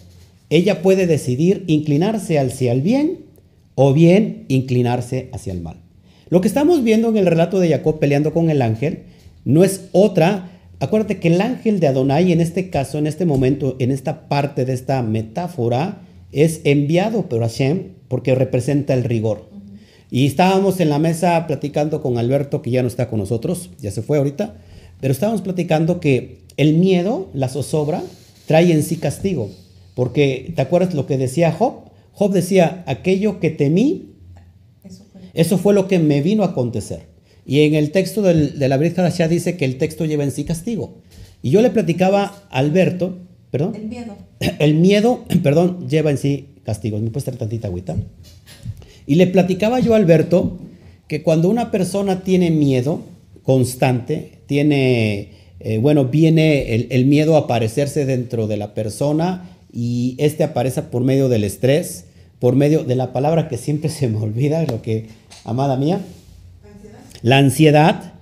ella 0.51 0.83
puede 0.83 1.07
decidir 1.07 1.65
inclinarse 1.69 2.39
hacia 2.39 2.73
el 2.73 2.83
bien 2.83 3.27
o 3.77 3.93
bien 3.93 4.45
inclinarse 4.49 5.29
hacia 5.33 5.53
el 5.53 5.61
mal. 5.61 5.77
Lo 6.29 6.41
que 6.41 6.49
estamos 6.49 6.83
viendo 6.83 7.09
en 7.11 7.17
el 7.17 7.27
relato 7.27 7.61
de 7.61 7.69
Jacob 7.69 7.99
peleando 7.99 8.33
con 8.33 8.51
el 8.51 8.61
ángel 8.61 9.05
no 9.45 9.63
es 9.63 9.85
otra. 9.93 10.58
Acuérdate 10.81 11.19
que 11.19 11.29
el 11.29 11.41
ángel 11.41 11.81
de 11.81 11.89
Adonai 11.89 12.33
en 12.33 12.41
este 12.41 12.71
caso, 12.71 12.99
en 12.99 13.07
este 13.07 13.25
momento, 13.25 13.77
en 13.79 13.91
esta 13.91 14.29
parte 14.29 14.65
de 14.65 14.75
esta 14.75 15.03
metáfora, 15.03 16.03
es 16.33 16.61
enviado 16.65 17.29
por 17.29 17.41
Hashem 17.41 17.95
porque 18.09 18.35
representa 18.35 18.95
el 18.95 19.05
rigor. 19.05 19.49
Y 20.11 20.27
estábamos 20.27 20.81
en 20.81 20.89
la 20.89 20.99
mesa 20.99 21.47
platicando 21.47 22.01
con 22.01 22.17
Alberto, 22.17 22.63
que 22.63 22.71
ya 22.71 22.83
no 22.83 22.89
está 22.89 23.09
con 23.09 23.19
nosotros, 23.19 23.71
ya 23.81 23.91
se 23.91 24.03
fue 24.03 24.19
ahorita, 24.19 24.55
pero 25.01 25.13
estábamos 25.13 25.43
platicando 25.43 26.01
que 26.01 26.39
el 26.57 26.75
miedo, 26.75 27.29
la 27.35 27.49
zozobra, 27.49 28.03
trae 28.47 28.73
en 28.73 28.83
sí 28.83 28.97
castigo. 28.97 29.51
Porque, 29.95 30.53
¿te 30.55 30.63
acuerdas 30.63 30.95
lo 30.95 31.07
que 31.07 31.19
decía 31.19 31.53
Job? 31.53 31.91
Job 32.13 32.33
decía, 32.33 32.83
aquello 32.87 33.41
que 33.41 33.51
temí, 33.51 34.15
eso 35.35 35.59
fue, 35.59 35.75
lo 35.75 35.87
que 35.87 35.99
me 35.99 36.23
vino 36.23 36.43
a 36.43 36.49
acontecer. 36.49 37.09
Y 37.49 37.63
en 37.63 37.75
el 37.75 37.93
texto 37.93 38.21
del, 38.21 38.59
de 38.59 38.69
la 38.69 38.77
Brit 38.77 38.95
ya 39.17 39.27
dice 39.27 39.57
que 39.57 39.65
el 39.65 39.79
texto 39.79 40.05
lleva 40.05 40.23
en 40.23 40.33
sí 40.33 40.45
castigo. 40.45 40.99
Y 41.43 41.49
yo 41.49 41.63
le 41.63 41.71
platicaba 41.71 42.43
a 42.51 42.59
Alberto, 42.59 43.17
perdón. 43.51 43.75
El 43.75 43.87
miedo. 43.87 44.17
El 44.59 44.75
miedo, 44.75 45.25
perdón, 45.43 45.89
lleva 45.89 46.11
en 46.11 46.19
sí 46.19 46.49
castigos. 46.63 47.01
¿Me 47.01 47.09
puedes 47.09 47.25
traer 47.25 47.39
tantita 47.39 47.69
agüita? 47.69 47.97
Y 49.07 49.15
le 49.15 49.27
platicaba 49.29 49.81
yo 49.81 49.95
a 49.95 49.97
Alberto 49.97 50.59
que 51.09 51.23
cuando 51.23 51.49
una 51.49 51.71
persona 51.71 52.23
tiene 52.23 52.51
miedo 52.51 53.01
constante, 53.45 54.41
tiene, 54.45 55.31
eh, 55.61 55.79
bueno, 55.79 56.05
viene 56.05 56.75
el, 56.75 56.89
el, 56.91 57.07
miedo 57.07 57.35
a 57.37 57.41
aparecerse 57.41 58.05
dentro 58.05 58.47
de 58.47 58.59
la 58.59 58.75
persona 58.75 59.57
y 59.73 60.17
este 60.19 60.45
aparece 60.45 60.83
por 60.83 61.03
medio 61.03 61.31
del 61.31 61.45
estrés, 61.45 62.05
por 62.41 62.57
medio 62.57 62.85
de 62.85 62.95
la 62.95 63.15
palabra 63.15 63.49
que 63.49 63.57
siempre 63.57 63.89
se 63.89 64.07
me 64.07 64.19
olvida, 64.19 64.63
lo 64.65 64.83
que, 64.83 65.07
amada 65.45 65.79
mía, 65.79 66.03
la 67.23 67.39
ansiedad. 67.39 68.15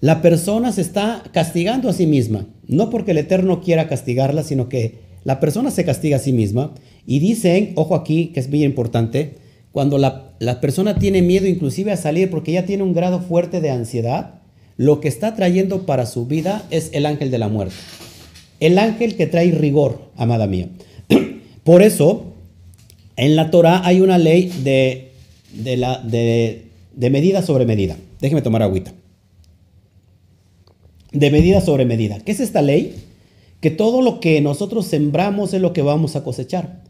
La 0.00 0.22
persona 0.22 0.72
se 0.72 0.82
está 0.82 1.22
castigando 1.32 1.88
a 1.88 1.92
sí 1.92 2.06
misma, 2.06 2.46
no 2.66 2.90
porque 2.90 3.12
el 3.12 3.18
Eterno 3.18 3.60
quiera 3.62 3.88
castigarla, 3.88 4.42
sino 4.42 4.68
que 4.68 5.06
la 5.24 5.40
persona 5.40 5.70
se 5.70 5.84
castiga 5.84 6.18
a 6.18 6.20
sí 6.20 6.32
misma 6.32 6.72
y 7.06 7.18
dicen, 7.18 7.72
ojo 7.76 7.94
aquí, 7.94 8.28
que 8.28 8.40
es 8.40 8.48
muy 8.48 8.62
importante, 8.62 9.34
cuando 9.72 9.98
la, 9.98 10.60
persona 10.60 10.98
tiene 10.98 11.20
miedo 11.22 11.46
inclusive 11.46 11.92
a 11.92 11.96
salir 11.96 12.30
porque 12.30 12.52
ya 12.52 12.64
tiene 12.64 12.82
un 12.82 12.94
grado 12.94 13.20
fuerte 13.20 13.60
de 13.60 13.70
ansiedad, 13.70 14.40
lo 14.76 15.00
que 15.00 15.08
está 15.08 15.34
trayendo 15.34 15.84
para 15.84 16.06
su 16.06 16.26
vida 16.26 16.64
es 16.70 16.90
el 16.92 17.06
ángel 17.06 17.30
de 17.30 17.38
la 17.38 17.48
muerte. 17.48 17.74
El 18.60 18.78
ángel 18.78 19.16
que 19.16 19.26
trae 19.26 19.50
rigor, 19.50 20.10
amada 20.16 20.46
mía. 20.46 20.68
Por 21.64 21.82
eso, 21.82 22.32
en 23.16 23.36
la 23.36 23.50
Torah 23.50 23.82
hay 23.84 24.00
una 24.00 24.18
ley 24.18 24.52
de, 24.62 25.12
la, 25.76 25.98
de, 25.98 26.66
de 26.94 27.10
medida 27.10 27.42
sobre 27.42 27.66
medida. 27.66 27.96
Déjeme 28.20 28.42
tomar 28.42 28.62
agüita. 28.62 28.92
De 31.12 31.30
medida 31.30 31.60
sobre 31.60 31.84
medida. 31.84 32.20
¿Qué 32.20 32.32
es 32.32 32.40
esta 32.40 32.62
ley? 32.62 32.94
Que 33.60 33.70
todo 33.70 34.02
lo 34.02 34.20
que 34.20 34.40
nosotros 34.40 34.86
sembramos 34.86 35.54
es 35.54 35.60
lo 35.60 35.72
que 35.72 35.82
vamos 35.82 36.16
a 36.16 36.24
cosechar. 36.24 36.82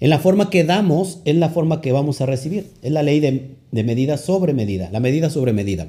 En 0.00 0.10
la 0.10 0.18
forma 0.18 0.50
que 0.50 0.64
damos 0.64 1.20
es 1.24 1.36
la 1.36 1.48
forma 1.48 1.80
que 1.80 1.92
vamos 1.92 2.20
a 2.20 2.26
recibir. 2.26 2.70
Es 2.82 2.92
la 2.92 3.02
ley 3.02 3.20
de, 3.20 3.56
medida 3.82 4.16
sobre 4.16 4.52
medida, 4.52 4.90
la 4.90 5.00
medida 5.00 5.30
sobre 5.30 5.52
medida. 5.52 5.88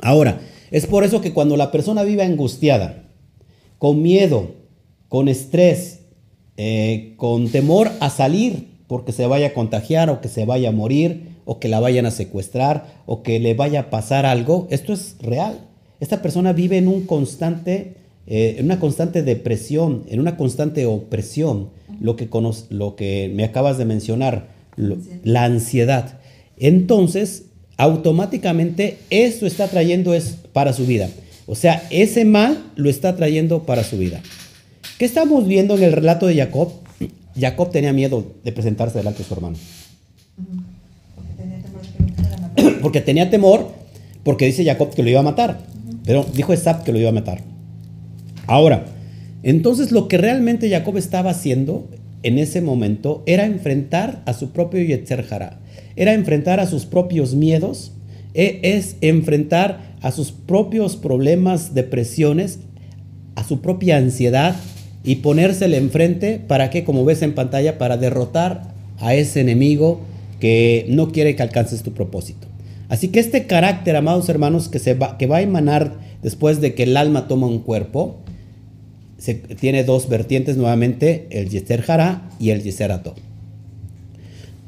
Ahora, 0.00 0.40
es 0.70 0.86
por 0.86 1.04
eso 1.04 1.20
que 1.20 1.32
cuando 1.32 1.56
la 1.56 1.70
persona 1.70 2.02
vive 2.04 2.22
angustiada, 2.22 3.04
con 3.78 4.02
miedo, 4.02 4.52
con 5.08 5.28
estrés, 5.28 6.00
eh, 6.56 7.14
con 7.16 7.48
temor 7.48 7.90
a 8.00 8.10
salir 8.10 8.68
porque 8.86 9.12
se 9.12 9.26
vaya 9.26 9.48
a 9.48 9.54
contagiar 9.54 10.10
o 10.10 10.20
que 10.20 10.28
se 10.28 10.44
vaya 10.44 10.68
a 10.68 10.72
morir 10.72 11.33
o 11.44 11.58
que 11.58 11.68
la 11.68 11.80
vayan 11.80 12.06
a 12.06 12.10
secuestrar 12.10 13.02
o 13.06 13.22
que 13.22 13.38
le 13.40 13.54
vaya 13.54 13.80
a 13.80 13.90
pasar 13.90 14.26
algo, 14.26 14.66
esto 14.70 14.92
es 14.92 15.16
real. 15.20 15.58
Esta 16.00 16.22
persona 16.22 16.52
vive 16.52 16.78
en 16.78 16.88
un 16.88 17.06
constante, 17.06 17.94
eh, 18.26 18.56
en 18.58 18.66
una 18.66 18.80
constante 18.80 19.22
depresión, 19.22 20.04
en 20.08 20.20
una 20.20 20.36
constante 20.36 20.86
opresión 20.86 21.70
lo 22.00 22.16
que, 22.16 22.28
lo 22.70 22.96
que 22.96 23.30
me 23.34 23.44
acabas 23.44 23.78
de 23.78 23.84
mencionar, 23.84 24.48
la 24.76 25.44
ansiedad. 25.44 26.18
Entonces, 26.56 27.46
automáticamente 27.76 28.98
eso 29.10 29.46
está 29.46 29.68
trayendo 29.68 30.14
es 30.14 30.36
para 30.52 30.72
su 30.72 30.86
vida. 30.86 31.08
O 31.46 31.54
sea, 31.54 31.86
ese 31.90 32.24
mal 32.24 32.72
lo 32.76 32.88
está 32.88 33.16
trayendo 33.16 33.64
para 33.64 33.84
su 33.84 33.98
vida. 33.98 34.20
¿Qué 34.98 35.04
estamos 35.04 35.46
viendo 35.46 35.76
en 35.76 35.82
el 35.82 35.92
relato 35.92 36.26
de 36.26 36.36
Jacob? 36.36 36.72
Jacob 37.38 37.70
tenía 37.70 37.92
miedo 37.92 38.24
de 38.44 38.52
presentarse 38.52 38.98
delante 38.98 39.20
de 39.20 39.28
su 39.28 39.34
hermano. 39.34 39.56
Porque 42.84 43.00
tenía 43.00 43.30
temor, 43.30 43.72
porque 44.22 44.46
dice 44.46 44.64
Jacob 44.64 44.94
que 44.94 45.02
lo 45.02 45.10
iba 45.10 45.20
a 45.20 45.24
matar. 45.24 45.58
Pero 46.04 46.24
dijo 46.34 46.52
Esap 46.52 46.84
que 46.84 46.92
lo 46.92 47.00
iba 47.00 47.08
a 47.08 47.12
matar. 47.12 47.40
Ahora, 48.46 48.84
entonces 49.42 49.90
lo 49.90 50.06
que 50.06 50.18
realmente 50.18 50.70
Jacob 50.70 50.96
estaba 50.98 51.30
haciendo 51.30 51.88
en 52.22 52.38
ese 52.38 52.60
momento 52.60 53.22
era 53.26 53.46
enfrentar 53.46 54.22
a 54.26 54.34
su 54.34 54.50
propio 54.50 54.82
Yetzer 54.82 55.24
era 55.96 56.12
enfrentar 56.12 56.60
a 56.60 56.66
sus 56.66 56.84
propios 56.86 57.34
miedos, 57.34 57.92
e, 58.34 58.60
es 58.62 58.96
enfrentar 59.00 59.94
a 60.02 60.10
sus 60.12 60.32
propios 60.32 60.96
problemas, 60.96 61.74
depresiones, 61.74 62.58
a 63.34 63.44
su 63.44 63.60
propia 63.62 63.96
ansiedad 63.96 64.56
y 65.04 65.16
ponérsele 65.16 65.78
enfrente 65.78 66.38
para 66.38 66.68
que, 66.68 66.84
como 66.84 67.04
ves 67.04 67.22
en 67.22 67.34
pantalla, 67.34 67.78
para 67.78 67.96
derrotar 67.96 68.74
a 68.98 69.14
ese 69.14 69.40
enemigo 69.40 70.00
que 70.38 70.86
no 70.88 71.12
quiere 71.12 71.34
que 71.34 71.42
alcances 71.42 71.82
tu 71.82 71.94
propósito. 71.94 72.53
Así 72.88 73.08
que 73.08 73.20
este 73.20 73.46
carácter, 73.46 73.96
amados 73.96 74.28
hermanos, 74.28 74.68
que, 74.68 74.78
se 74.78 74.94
va, 74.94 75.16
que 75.16 75.26
va 75.26 75.38
a 75.38 75.42
emanar 75.42 75.98
después 76.22 76.60
de 76.60 76.74
que 76.74 76.84
el 76.84 76.96
alma 76.96 77.28
toma 77.28 77.46
un 77.46 77.60
cuerpo, 77.60 78.16
se, 79.18 79.34
tiene 79.34 79.84
dos 79.84 80.08
vertientes 80.08 80.56
nuevamente, 80.56 81.26
el 81.30 81.48
Yeser 81.48 81.84
y 82.38 82.50
el 82.50 82.62
Yeser 82.62 82.92
Ato. 82.92 83.14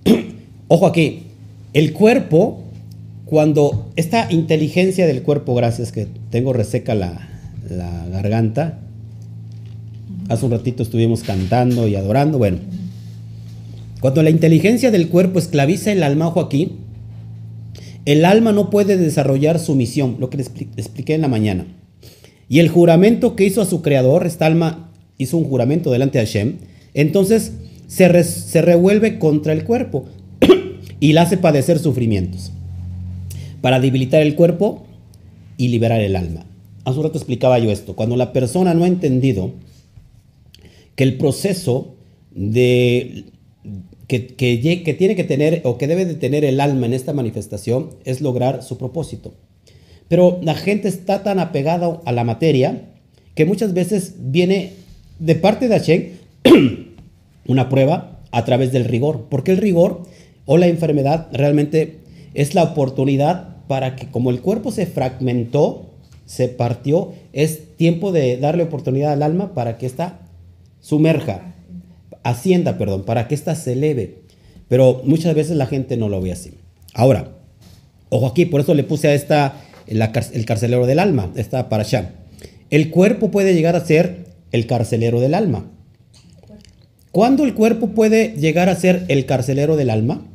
Ojo 0.68 0.86
aquí, 0.86 1.24
el 1.72 1.92
cuerpo, 1.92 2.62
cuando 3.26 3.90
esta 3.96 4.32
inteligencia 4.32 5.06
del 5.06 5.22
cuerpo, 5.22 5.54
gracias 5.54 5.92
que 5.92 6.08
tengo 6.30 6.52
reseca 6.52 6.94
la, 6.94 7.28
la 7.68 8.08
garganta, 8.08 8.78
hace 10.28 10.44
un 10.44 10.52
ratito 10.52 10.82
estuvimos 10.82 11.22
cantando 11.22 11.86
y 11.86 11.96
adorando, 11.96 12.38
bueno, 12.38 12.58
cuando 14.00 14.22
la 14.22 14.30
inteligencia 14.30 14.90
del 14.90 15.08
cuerpo 15.08 15.38
esclaviza 15.38 15.92
el 15.92 16.02
alma, 16.02 16.28
ojo 16.28 16.40
aquí, 16.40 16.72
el 18.06 18.24
alma 18.24 18.52
no 18.52 18.70
puede 18.70 18.96
desarrollar 18.96 19.58
su 19.58 19.74
misión, 19.74 20.16
lo 20.18 20.30
que 20.30 20.38
les 20.38 20.50
expliqué 20.76 21.14
en 21.14 21.20
la 21.20 21.28
mañana. 21.28 21.66
Y 22.48 22.60
el 22.60 22.68
juramento 22.68 23.36
que 23.36 23.44
hizo 23.44 23.60
a 23.60 23.66
su 23.66 23.82
creador, 23.82 24.26
esta 24.26 24.46
alma 24.46 24.92
hizo 25.18 25.36
un 25.36 25.44
juramento 25.44 25.90
delante 25.90 26.18
de 26.18 26.26
Hashem, 26.26 26.56
entonces 26.94 27.52
se, 27.88 28.24
se 28.24 28.62
revuelve 28.62 29.18
contra 29.18 29.52
el 29.52 29.64
cuerpo 29.64 30.06
y 31.00 31.12
la 31.12 31.22
hace 31.22 31.36
padecer 31.36 31.80
sufrimientos 31.80 32.52
para 33.60 33.80
debilitar 33.80 34.22
el 34.22 34.36
cuerpo 34.36 34.86
y 35.56 35.68
liberar 35.68 36.00
el 36.00 36.14
alma. 36.14 36.46
Hace 36.84 36.98
un 36.98 37.04
rato 37.04 37.18
explicaba 37.18 37.58
yo 37.58 37.72
esto. 37.72 37.96
Cuando 37.96 38.16
la 38.16 38.32
persona 38.32 38.72
no 38.74 38.84
ha 38.84 38.88
entendido 38.88 39.50
que 40.94 41.02
el 41.02 41.18
proceso 41.18 41.96
de 42.32 43.24
que, 44.06 44.20
tiene 44.20 45.16
que 45.16 45.24
tener 45.24 45.62
o 45.64 45.78
que 45.78 45.86
debe 45.86 46.04
de 46.04 46.14
tener 46.14 46.44
el 46.44 46.60
alma 46.60 46.86
en 46.86 46.92
esta 46.92 47.12
manifestación 47.12 47.90
es 48.04 48.20
lograr 48.20 48.62
su 48.62 48.78
propósito. 48.78 49.34
Pero 50.08 50.38
la 50.42 50.54
gente 50.54 50.88
está 50.88 51.22
tan 51.22 51.38
apegada 51.40 52.00
a 52.04 52.12
la 52.12 52.24
materia 52.24 52.90
que 53.34 53.44
muchas 53.44 53.74
veces 53.74 54.14
viene 54.18 54.72
de 55.18 55.34
parte 55.34 55.68
de 55.68 55.78
Hashem 55.78 56.04
una 57.46 57.68
prueba 57.68 58.20
a 58.30 58.44
través 58.44 58.72
del 58.72 58.84
rigor, 58.84 59.26
porque 59.28 59.52
el 59.52 59.58
rigor 59.58 60.02
o 60.44 60.58
la 60.58 60.68
enfermedad 60.68 61.28
realmente 61.32 61.98
es 62.34 62.54
la 62.54 62.62
oportunidad 62.62 63.56
para 63.66 63.96
que 63.96 64.10
como 64.10 64.30
el 64.30 64.40
cuerpo 64.40 64.70
se 64.70 64.86
fragmentó, 64.86 65.90
se 66.24 66.48
partió, 66.48 67.12
es 67.32 67.76
tiempo 67.76 68.12
de 68.12 68.36
darle 68.36 68.64
oportunidad 68.64 69.12
al 69.12 69.22
alma 69.22 69.54
para 69.54 69.78
que 69.78 69.86
ésta 69.86 70.20
sumerja, 70.80 71.55
Hacienda, 72.28 72.78
perdón, 72.78 73.04
para 73.04 73.28
que 73.28 73.34
ésta 73.34 73.54
se 73.54 73.72
eleve. 73.72 74.22
Pero 74.68 75.02
muchas 75.04 75.34
veces 75.34 75.56
la 75.56 75.66
gente 75.66 75.96
no 75.96 76.08
lo 76.08 76.20
ve 76.20 76.32
así. 76.32 76.54
Ahora, 76.94 77.36
ojo 78.08 78.26
aquí, 78.26 78.46
por 78.46 78.60
eso 78.60 78.74
le 78.74 78.84
puse 78.84 79.08
a 79.08 79.14
esta 79.14 79.62
el 79.86 80.44
carcelero 80.44 80.86
del 80.86 80.98
alma, 80.98 81.30
esta 81.36 81.68
para 81.68 81.84
allá. 81.84 82.14
El 82.70 82.90
cuerpo 82.90 83.30
puede 83.30 83.54
llegar 83.54 83.76
a 83.76 83.84
ser 83.84 84.26
el 84.50 84.66
carcelero 84.66 85.20
del 85.20 85.34
alma. 85.34 85.70
¿Cuándo 87.12 87.44
el 87.44 87.54
cuerpo 87.54 87.88
puede 87.88 88.34
llegar 88.36 88.68
a 88.68 88.76
ser 88.76 89.04
el 89.08 89.24
carcelero 89.24 89.76
del 89.76 89.90
alma? 89.90 90.26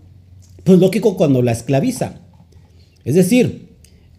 Pues 0.64 0.80
lógico, 0.80 1.18
cuando 1.18 1.42
la 1.42 1.52
esclaviza. 1.52 2.22
Es 3.04 3.16
decir, 3.16 3.70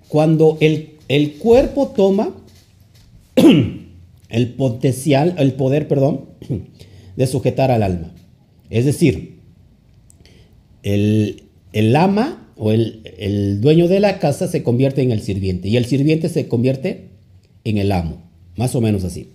cuando 0.08 0.58
el, 0.60 0.98
el 1.08 1.34
cuerpo 1.34 1.88
toma 1.88 2.34
el 4.28 4.54
potencial, 4.54 5.34
el 5.38 5.54
poder, 5.54 5.88
perdón, 5.88 6.26
de 7.16 7.26
sujetar 7.26 7.70
al 7.70 7.82
alma. 7.82 8.12
Es 8.70 8.84
decir, 8.84 9.38
el, 10.82 11.96
ama 11.96 12.48
o 12.56 12.72
el, 12.72 13.60
dueño 13.60 13.88
de 13.88 14.00
la 14.00 14.18
casa 14.18 14.48
se 14.48 14.62
convierte 14.62 15.02
en 15.02 15.12
el 15.12 15.20
sirviente 15.20 15.68
y 15.68 15.76
el 15.76 15.86
sirviente 15.86 16.28
se 16.28 16.48
convierte 16.48 17.08
en 17.64 17.78
el 17.78 17.92
amo, 17.92 18.22
más 18.56 18.74
o 18.74 18.80
menos 18.80 19.04
así. 19.04 19.28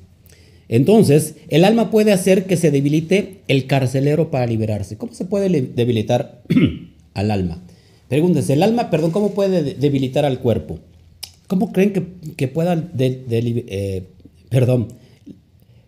Entonces, 0.69 1.35
el 1.47 1.63
alma 1.63 1.91
puede 1.91 2.11
hacer 2.11 2.45
que 2.45 2.57
se 2.57 2.71
debilite 2.71 3.39
el 3.47 3.67
carcelero 3.67 4.31
para 4.31 4.47
liberarse. 4.47 4.97
¿Cómo 4.97 5.13
se 5.13 5.23
puede 5.23 5.49
debilitar 5.49 6.43
al 7.13 7.31
alma? 7.31 7.63
Pregúntense, 8.09 8.53
el 8.53 8.63
alma, 8.63 8.89
perdón, 8.89 9.11
¿cómo 9.11 9.31
puede 9.31 9.75
debilitar 9.75 10.25
al 10.25 10.39
cuerpo? 10.39 10.79
¿Cómo 11.47 11.71
creen 11.71 11.93
que, 11.93 12.03
que 12.35 12.47
pueda, 12.49 12.89
eh, 12.99 14.03
perdón, 14.49 14.87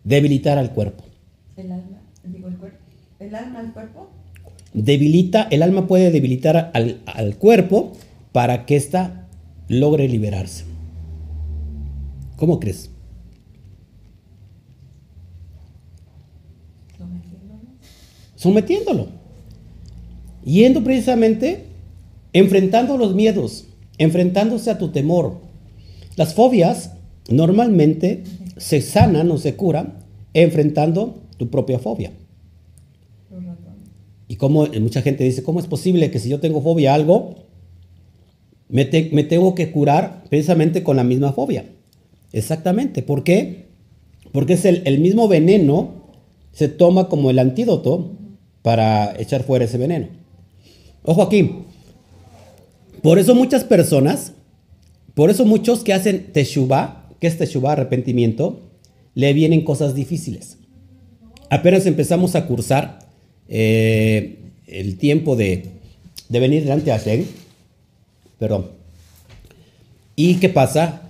debilitar 0.04 0.58
al 0.58 0.72
cuerpo? 0.72 1.09
El 1.60 1.74
alma, 1.74 2.02
digo, 2.24 2.48
el 2.48 2.56
cuerpo. 2.56 2.78
¿El 3.20 3.36
alma 3.36 3.60
al 3.60 3.74
cuerpo? 3.74 4.10
Debilita, 4.74 5.46
el 5.52 5.62
alma 5.62 5.88
puede 5.88 6.10
debilitar 6.10 6.72
al, 6.74 7.36
cuerpo 7.38 7.92
para 8.32 8.66
que 8.66 8.78
ésta 8.78 9.28
logre 9.68 10.08
liberarse. 10.08 10.64
¿Cómo 12.38 12.62
crees? 12.62 12.90
Sometiéndolo. 16.98 17.60
Sometiéndolo. 18.38 19.08
Yendo 20.46 20.82
precisamente, 20.82 21.66
enfrentando 22.32 22.98
los 22.98 23.16
miedos, 23.16 23.68
enfrentándose 23.98 24.72
a 24.72 24.78
tu 24.78 24.92
temor. 24.92 25.42
Las 26.16 26.34
fobias 26.34 26.94
normalmente 27.28 28.24
se 28.56 28.82
sanan 28.82 29.30
o 29.30 29.38
se 29.38 29.58
curan 29.58 29.96
enfrentando 30.34 31.20
tu 31.40 31.50
propia 31.50 31.80
fobia. 31.80 32.12
Y 34.28 34.36
como 34.36 34.68
mucha 34.80 35.02
gente 35.02 35.24
dice, 35.24 35.42
¿cómo 35.42 35.60
es 35.60 35.66
posible 35.66 36.12
que 36.12 36.20
si 36.20 36.30
yo 36.30 36.40
tengo 36.40 36.62
fobia 36.62 36.92
a 36.92 36.96
algo, 36.96 37.36
me, 38.68 38.86
tengo 38.86 39.56
que 39.56 39.72
curar 39.72 40.26
precisamente 40.30 40.84
con 40.84 40.98
la 40.98 41.04
misma 41.04 41.32
fobia? 41.32 41.66
Exactamente. 42.32 43.02
¿Por 43.02 43.24
qué? 43.24 43.70
Porque 44.32 44.54
es 44.54 44.66
el, 44.66 44.84
el 44.86 45.00
mismo 45.00 45.28
veneno, 45.28 46.04
se 46.52 46.68
toma 46.68 47.08
como 47.10 47.32
el 47.32 47.40
antídoto 47.40 48.12
para 48.62 49.20
echar 49.20 49.44
fuera 49.44 49.66
ese 49.66 49.80
veneno. 49.80 50.10
Ojo 51.04 51.24
aquí. 51.24 51.64
Por 53.02 53.18
eso 53.18 53.34
muchas 53.34 53.64
personas, 53.64 54.34
por 55.16 55.30
eso 55.30 55.46
muchos 55.46 55.84
que 55.84 55.94
hacen 55.94 56.34
teshuva, 56.34 57.10
que 57.20 57.28
es 57.28 57.38
teshuva, 57.38 57.72
arrepentimiento, 57.72 58.60
le 59.16 59.34
vienen 59.34 59.64
cosas 59.64 59.96
difíciles 59.96 60.59
apenas 61.50 61.86
empezamos 61.86 62.36
a 62.36 62.46
cursar 62.46 63.00
eh, 63.48 64.38
el 64.68 64.98
tiempo 64.98 65.36
de, 65.36 65.66
venir 66.30 66.64
delante 66.64 66.86
de 66.86 66.92
Hashem, 66.92 67.26
perdón. 68.38 68.68
¿Y 70.16 70.36
qué 70.36 70.50
pasa? 70.50 71.04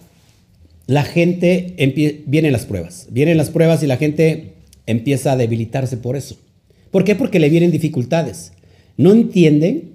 La 0.87 1.03
gente, 1.03 1.75
vienen 2.25 2.51
las 2.51 2.65
pruebas, 2.65 3.07
vienen 3.11 3.37
las 3.37 3.49
pruebas 3.49 3.83
y 3.83 3.87
la 3.87 3.97
gente 3.97 4.53
empieza 4.85 5.33
a 5.33 5.37
debilitarse 5.37 5.97
por 5.97 6.15
eso. 6.15 6.37
¿Por 6.91 7.03
qué? 7.03 7.15
Porque 7.15 7.39
le 7.39 7.49
vienen 7.49 7.71
dificultades. 7.71 8.53
No 8.97 9.11
entienden 9.11 9.91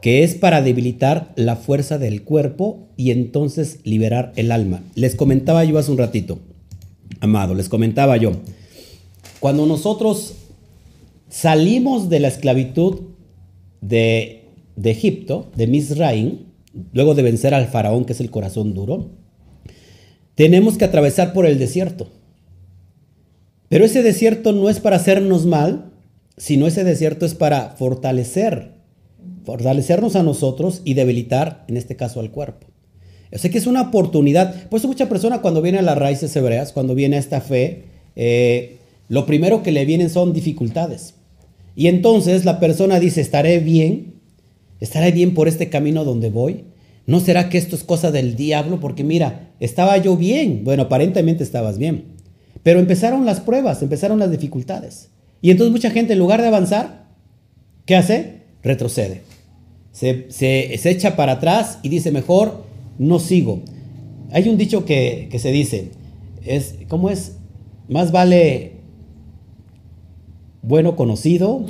que 0.00 0.22
es 0.22 0.34
para 0.34 0.62
debilitar 0.62 1.32
la 1.36 1.56
fuerza 1.56 1.98
del 1.98 2.22
cuerpo 2.22 2.86
y 2.96 3.10
entonces 3.10 3.80
liberar 3.84 4.32
el 4.36 4.52
alma. 4.52 4.82
Les 4.94 5.14
comentaba 5.14 5.64
yo 5.64 5.78
hace 5.78 5.90
un 5.90 5.98
ratito, 5.98 6.38
amado, 7.20 7.54
les 7.54 7.68
comentaba 7.68 8.16
yo, 8.16 8.32
cuando 9.40 9.66
nosotros 9.66 10.34
salimos 11.28 12.08
de 12.08 12.20
la 12.20 12.28
esclavitud 12.28 13.00
de, 13.80 14.44
Egipto, 14.82 15.50
de 15.56 15.66
Misraim, 15.66 16.38
luego 16.92 17.14
de 17.14 17.22
vencer 17.22 17.54
al 17.54 17.68
faraón, 17.68 18.04
que 18.04 18.12
es 18.12 18.20
el 18.20 18.30
corazón 18.30 18.74
duro, 18.74 19.10
tenemos 20.34 20.76
que 20.76 20.84
atravesar 20.84 21.32
por 21.32 21.46
el 21.46 21.58
desierto. 21.58 22.08
Pero 23.68 23.84
ese 23.84 24.02
desierto 24.02 24.52
no 24.52 24.68
es 24.68 24.80
para 24.80 24.96
hacernos 24.96 25.46
mal, 25.46 25.92
sino 26.36 26.66
ese 26.66 26.84
desierto 26.84 27.26
es 27.26 27.34
para 27.34 27.70
fortalecer, 27.70 28.74
fortalecernos 29.44 30.14
a 30.16 30.22
nosotros 30.22 30.82
y 30.84 30.94
debilitar, 30.94 31.64
en 31.68 31.76
este 31.76 31.96
caso, 31.96 32.20
al 32.20 32.30
cuerpo. 32.30 32.66
Yo 33.32 33.38
sé 33.38 33.50
que 33.50 33.58
es 33.58 33.66
una 33.66 33.82
oportunidad. 33.82 34.68
Por 34.68 34.78
eso 34.78 34.88
mucha 34.88 35.08
persona 35.08 35.40
cuando 35.40 35.62
viene 35.62 35.78
a 35.78 35.82
las 35.82 35.98
raíces 35.98 36.34
hebreas, 36.36 36.72
cuando 36.72 36.94
viene 36.94 37.16
a 37.16 37.20
esta 37.20 37.40
fe, 37.40 37.84
eh, 38.14 38.75
lo 39.08 39.26
primero 39.26 39.62
que 39.62 39.72
le 39.72 39.84
vienen 39.84 40.10
son 40.10 40.32
dificultades. 40.32 41.14
Y 41.74 41.88
entonces 41.88 42.44
la 42.44 42.58
persona 42.58 42.98
dice, 42.98 43.20
estaré 43.20 43.58
bien, 43.60 44.14
estaré 44.80 45.12
bien 45.12 45.34
por 45.34 45.46
este 45.46 45.68
camino 45.68 46.04
donde 46.04 46.30
voy. 46.30 46.64
¿No 47.06 47.20
será 47.20 47.48
que 47.48 47.58
esto 47.58 47.76
es 47.76 47.84
cosa 47.84 48.10
del 48.10 48.34
diablo? 48.34 48.80
Porque 48.80 49.04
mira, 49.04 49.50
estaba 49.60 49.96
yo 49.98 50.16
bien. 50.16 50.64
Bueno, 50.64 50.84
aparentemente 50.84 51.44
estabas 51.44 51.78
bien. 51.78 52.16
Pero 52.62 52.80
empezaron 52.80 53.24
las 53.24 53.40
pruebas, 53.40 53.82
empezaron 53.82 54.18
las 54.18 54.30
dificultades. 54.30 55.10
Y 55.40 55.50
entonces 55.50 55.70
mucha 55.70 55.90
gente 55.90 56.14
en 56.14 56.18
lugar 56.18 56.40
de 56.40 56.48
avanzar, 56.48 57.06
¿qué 57.84 57.94
hace? 57.94 58.42
Retrocede. 58.62 59.22
Se, 59.92 60.26
se, 60.30 60.90
echa 60.90 61.14
para 61.14 61.32
atrás 61.32 61.78
y 61.82 61.88
dice, 61.90 62.10
mejor 62.10 62.64
no 62.98 63.18
sigo. 63.20 63.62
Hay 64.32 64.48
un 64.48 64.58
dicho 64.58 64.84
que, 64.84 65.28
que 65.30 65.38
se 65.38 65.52
dice, 65.52 65.90
es, 66.44 66.74
¿cómo 66.88 67.10
es? 67.10 67.36
Más 67.88 68.10
vale 68.10 68.75
bueno 70.66 70.96
conocido. 70.96 71.64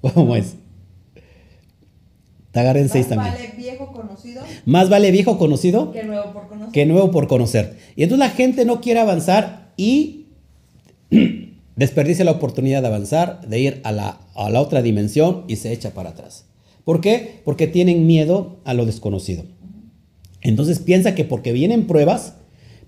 ¿Cómo 0.14 0.36
es? 0.36 0.54
Tagar 2.52 2.76
en 2.76 2.88
6 2.88 3.06
Más 3.08 3.16
también. 3.16 3.34
vale 3.34 3.52
viejo 3.56 3.92
conocido 3.92 4.42
Más 4.64 4.88
vale 4.88 5.10
viejo 5.10 5.38
conocido 5.38 5.92
que 5.92 6.02
nuevo 6.04 6.32
por 6.32 6.48
conocer. 6.48 6.72
que 6.72 6.86
nuevo 6.86 7.10
por 7.10 7.28
conocer. 7.28 7.76
Y 7.94 8.02
entonces 8.04 8.26
la 8.28 8.34
gente 8.34 8.64
no 8.64 8.80
quiere 8.80 9.00
avanzar 9.00 9.72
y 9.76 10.26
desperdicia 11.76 12.24
la 12.24 12.32
oportunidad 12.32 12.80
de 12.82 12.88
avanzar, 12.88 13.46
de 13.46 13.60
ir 13.60 13.80
a 13.84 13.92
la, 13.92 14.20
a 14.34 14.50
la 14.50 14.60
otra 14.60 14.82
dimensión 14.82 15.44
y 15.46 15.56
se 15.56 15.72
echa 15.72 15.90
para 15.90 16.10
atrás. 16.10 16.46
¿Por 16.84 17.00
qué? 17.00 17.42
Porque 17.44 17.66
tienen 17.66 18.06
miedo 18.06 18.56
a 18.64 18.72
lo 18.72 18.86
desconocido. 18.86 19.44
Entonces 20.40 20.78
piensa 20.78 21.14
que 21.14 21.24
porque 21.24 21.52
vienen 21.52 21.86
pruebas, 21.86 22.34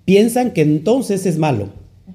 piensan 0.05 0.53
que 0.53 0.63
entonces 0.63 1.27
es 1.27 1.37
malo 1.37 1.69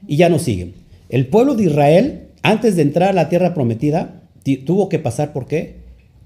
y 0.08 0.17
ya 0.17 0.30
no 0.30 0.39
siguen. 0.39 0.74
El 1.10 1.28
pueblo 1.28 1.54
de 1.56 1.65
Israel, 1.65 2.24
antes 2.49 2.75
de 2.75 2.81
entrar 2.84 3.10
a 3.10 3.13
la 3.13 3.29
tierra 3.29 3.53
prometida, 3.53 4.21
ti- 4.43 4.58
tuvo 4.58 4.89
que 4.89 4.99
pasar 4.99 5.34
por 5.34 5.47
qué? 5.47 5.77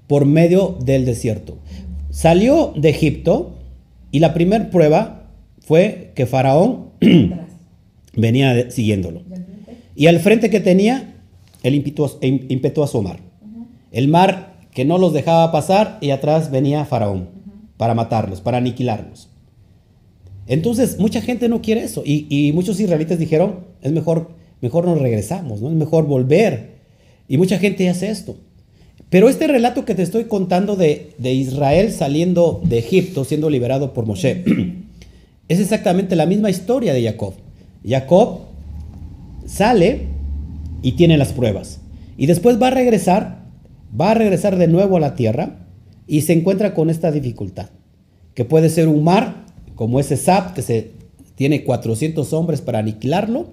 Por 0.08 0.26
medio 0.26 0.78
del 0.84 1.06
desierto. 1.06 1.58
Salió 2.10 2.74
de 2.76 2.90
Egipto 2.90 3.58
y 4.12 4.20
la 4.20 4.34
primera 4.34 4.70
prueba 4.70 5.28
fue 5.60 6.12
que 6.16 6.26
Faraón 6.26 6.90
venía 8.16 8.70
siguiéndolo. 8.72 9.22
¿Y 9.96 10.08
al 10.08 10.20
frente? 10.20 10.50
Que 10.50 10.60
tenía, 10.60 11.16
el 11.64 11.76
impetuoso, 11.76 12.20
im- 12.22 12.46
impetuoso 12.50 13.02
mar. 13.02 13.20
El 13.92 14.08
mar 14.08 14.58
que 14.74 14.86
no 14.86 14.98
los 14.98 15.14
dejaba 15.14 15.52
pasar 15.52 15.98
y 16.02 16.12
atrás 16.12 16.52
venía 16.52 16.86
Faraón 16.86 17.30
para 17.78 17.94
matarlos, 17.94 18.42
para 18.42 18.58
aniquilarlos. 18.58 19.30
Entonces, 20.48 21.00
mucha 21.00 21.22
gente 21.22 21.48
no 21.50 21.62
quiere 21.62 21.84
eso. 21.84 22.02
Y, 22.06 22.26
y 22.30 22.52
muchos 22.54 22.80
israelitas 22.80 23.20
dijeron, 23.20 23.60
es 23.82 23.92
mejor, 23.92 24.32
mejor 24.62 24.86
nos 24.86 25.00
regresamos, 25.00 25.62
¿no? 25.62 25.70
Es 25.70 25.76
mejor 25.76 26.06
volver. 26.06 26.80
Y 27.28 27.38
mucha 27.38 27.60
gente 27.60 27.90
hace 27.90 28.10
esto. 28.10 28.38
Pero 29.10 29.30
este 29.30 29.48
relato 29.48 29.86
que 29.86 29.96
te 29.96 30.04
estoy 30.04 30.26
contando 30.26 30.76
de, 30.76 31.12
de 31.18 31.34
Israel 31.34 31.92
saliendo 31.92 32.62
de 32.64 32.80
Egipto, 32.80 33.24
siendo 33.24 33.50
liberado 33.50 33.94
por 33.94 34.06
Moshe, 34.06 34.44
es 35.48 35.60
exactamente 35.60 36.16
la 36.16 36.26
misma 36.26 36.50
historia 36.50 36.94
de 36.94 37.04
Jacob. 37.04 37.34
Jacob 37.88 38.42
sale 39.46 40.08
y 40.82 40.94
tiene 40.94 41.18
las 41.18 41.34
pruebas. 41.34 41.80
Y 42.18 42.26
después 42.26 42.62
va 42.62 42.68
a 42.68 42.72
regresar, 42.72 43.46
va 44.00 44.12
a 44.12 44.14
regresar 44.14 44.58
de 44.58 44.68
nuevo 44.68 44.98
a 44.98 45.00
la 45.00 45.16
tierra 45.16 45.66
y 46.06 46.22
se 46.22 46.34
encuentra 46.34 46.74
con 46.74 46.90
esta 46.90 47.12
dificultad, 47.12 47.70
que 48.34 48.46
puede 48.46 48.70
ser 48.70 48.88
un 48.88 49.04
mar, 49.04 49.46
como 49.76 50.00
ese 50.00 50.18
Saf, 50.18 50.54
que 50.54 50.62
se 50.62 50.92
tiene 51.36 51.64
400 51.64 52.34
hombres 52.34 52.62
para 52.62 52.80
aniquilarlo. 52.80 53.48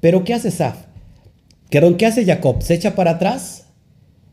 Pero 0.00 0.24
¿qué 0.24 0.34
hace 0.34 0.50
Saf? 0.50 0.76
¿Qué, 1.70 1.96
¿Qué 1.96 2.06
hace 2.06 2.24
Jacob? 2.24 2.62
¿Se 2.62 2.74
echa 2.74 2.94
para 2.94 3.12
atrás? 3.12 3.66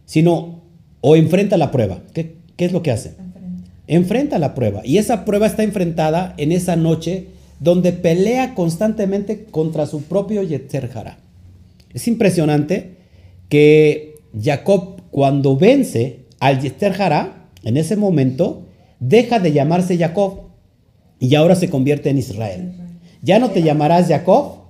Sino, 0.06 0.62
o 1.02 1.16
enfrenta 1.16 1.58
la 1.58 1.72
prueba. 1.72 2.02
¿Qué, 2.14 2.38
qué 2.56 2.66
es 2.66 2.72
lo 2.72 2.84
que 2.84 2.92
hace? 2.92 3.10
Enfrente. 3.18 3.72
enfrenta 3.88 4.40
la 4.40 4.54
prueba. 4.54 4.82
Y 4.86 4.98
esa 4.98 5.26
prueba 5.26 5.48
está 5.48 5.64
enfrentada 5.64 6.34
en 6.38 6.52
esa 6.52 6.76
noche 6.76 7.28
donde 7.60 7.94
pelea 7.94 8.54
constantemente 8.54 9.46
contra 9.46 9.86
su 9.86 10.04
propio 10.04 10.44
Yetzer 10.44 10.90
Hará. 10.94 11.18
Es 11.94 12.08
impresionante 12.08 12.98
que 13.50 14.16
Jacob, 14.40 15.02
cuando 15.12 15.56
vence 15.56 16.26
al 16.40 16.62
Yetzer 16.62 17.02
Hará, 17.02 17.48
en 17.64 17.78
ese 17.78 17.96
momento, 17.96 18.66
deja 19.00 19.40
de 19.40 19.52
llamarse 19.52 19.98
Jacob 19.98 20.42
y 21.20 21.34
ahora 21.36 21.56
se 21.56 21.70
convierte 21.70 22.10
en 22.10 22.18
Israel. 22.18 22.74
Ya 23.22 23.40
no 23.40 23.50
te 23.52 23.64
llamarás 23.64 24.08
Jacob. 24.08 24.65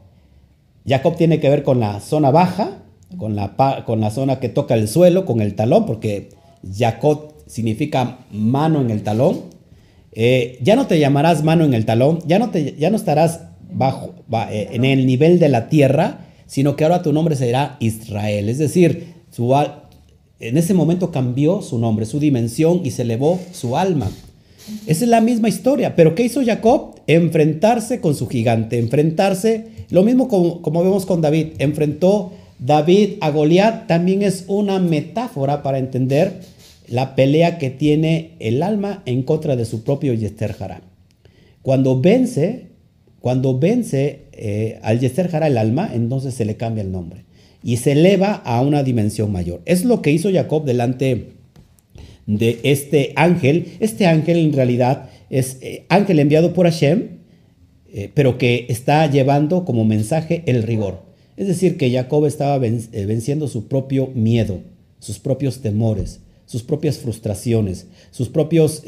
Jacob 0.88 1.16
tiene 1.18 1.40
que 1.40 1.50
ver 1.50 1.64
con 1.64 1.80
la 1.80 2.00
zona 2.00 2.32
baja, 2.32 2.84
con 3.18 3.36
la, 3.36 3.56
con 3.86 4.12
zona 4.12 4.40
que 4.40 4.50
toca 4.50 4.76
el 4.76 4.88
suelo, 4.88 5.26
con 5.26 5.42
el 5.42 5.56
talón, 5.56 5.86
porque 5.86 6.30
Jacob 6.76 7.34
significa 7.48 8.20
mano 8.32 8.82
en 8.82 8.90
el 8.92 9.04
talón. 9.04 9.42
Eh, 10.12 10.60
ya 10.62 10.76
no 10.76 10.88
te 10.88 11.00
llamarás 11.00 11.44
mano 11.44 11.66
en 11.66 11.74
el 11.74 11.86
talón, 11.86 12.20
ya 12.26 12.40
no, 12.40 12.50
te, 12.50 12.76
ya 12.78 12.90
no 12.90 12.96
estarás 12.96 13.42
bajo, 13.72 14.14
ba- 14.28 14.52
eh, 14.54 14.70
en 14.72 14.86
el 14.86 15.06
nivel 15.06 15.40
de 15.40 15.50
la 15.50 15.68
tierra, 15.70 16.26
sino 16.46 16.76
que 16.76 16.84
ahora 16.84 17.02
tu 17.02 17.12
nombre 17.12 17.36
será 17.36 17.76
Israel. 17.80 18.48
Es 18.50 18.58
decir, 18.60 19.14
en 20.40 20.58
ese 20.58 20.74
momento 20.74 21.12
cambió 21.12 21.62
su 21.62 21.80
nombre, 21.80 22.06
su 22.06 22.20
dimensión 22.20 22.82
y 22.84 22.92
se 22.92 23.02
elevó 23.02 23.40
su 23.52 23.76
alma. 23.78 24.10
Esa 24.88 25.06
es 25.06 25.10
la 25.10 25.22
misma 25.22 25.50
historia. 25.50 25.96
Pero 25.96 26.16
¿qué 26.16 26.24
hizo 26.24 26.44
Jacob? 26.44 26.96
Enfrentarse 27.08 28.02
con 28.02 28.16
su 28.16 28.28
gigante, 28.28 28.80
enfrentarse, 28.80 29.68
lo 29.90 30.04
mismo 30.04 30.28
como, 30.28 30.62
como 30.62 30.84
vemos 30.84 31.06
con 31.06 31.22
David, 31.22 31.54
enfrentó 31.60 32.32
David 32.60 33.16
a 33.22 33.30
Goliat, 33.30 33.88
también 33.88 34.24
es 34.24 34.46
una 34.48 34.80
metáfora 34.80 35.62
para 35.62 35.78
entender 35.78 36.42
la 36.88 37.16
pelea 37.16 37.58
que 37.58 37.70
tiene 37.70 38.32
el 38.40 38.64
alma 38.64 39.04
en 39.06 39.24
contra 39.24 39.56
de 39.56 39.66
su 39.66 39.84
propio 39.84 40.14
Yester 40.14 40.56
Hará. 40.60 40.82
Cuando 41.62 42.00
vence, 42.00 42.68
cuando 43.20 43.58
vence 43.58 44.22
eh, 44.32 44.80
al 44.84 45.00
Yester 45.00 45.30
Hará 45.36 45.48
el 45.48 45.58
alma, 45.58 45.90
entonces 45.94 46.34
se 46.34 46.46
le 46.46 46.58
cambia 46.58 46.84
el 46.84 46.92
nombre 46.92 47.26
y 47.64 47.78
se 47.78 47.94
eleva 47.94 48.34
a 48.34 48.62
una 48.62 48.84
dimensión 48.84 49.32
mayor. 49.32 49.62
Es 49.66 49.86
lo 49.86 50.04
que 50.04 50.12
hizo 50.12 50.32
Jacob 50.32 50.66
delante 50.66 51.35
de 52.28 52.60
este 52.64 53.14
ángel. 53.16 53.74
Este 53.80 54.08
ángel 54.08 54.38
en 54.38 54.54
realidad 54.54 55.10
es 55.30 55.58
eh, 55.62 55.86
ángel 55.90 56.20
enviado 56.20 56.54
por 56.54 56.66
Hashem, 56.66 57.20
eh, 57.88 58.12
pero 58.14 58.38
que 58.38 58.66
está 58.70 59.10
llevando 59.10 59.66
como 59.66 59.86
mensaje 59.86 60.44
el 60.46 60.64
rigor. 60.64 61.04
Es 61.38 61.48
decir, 61.48 61.78
que 61.78 61.92
Jacob 61.92 62.26
estaba 62.26 62.66
eh, 62.66 63.06
venciendo 63.06 63.48
su 63.48 63.68
propio 63.68 64.08
miedo, 64.08 64.62
sus 65.00 65.20
propios 65.20 65.62
temores, 65.62 66.22
sus 66.46 66.64
propias 66.64 66.98
frustraciones, 67.00 67.88
sus 68.12 68.30
propios, 68.30 68.84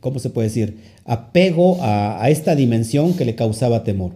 ¿cómo 0.00 0.18
se 0.18 0.30
puede 0.30 0.48
decir? 0.48 0.76
Apego 1.04 1.78
a 1.80 2.28
esta 2.28 2.54
dimensión 2.54 3.14
que 3.14 3.24
le 3.24 3.34
causaba 3.34 3.84
temor. 3.84 4.12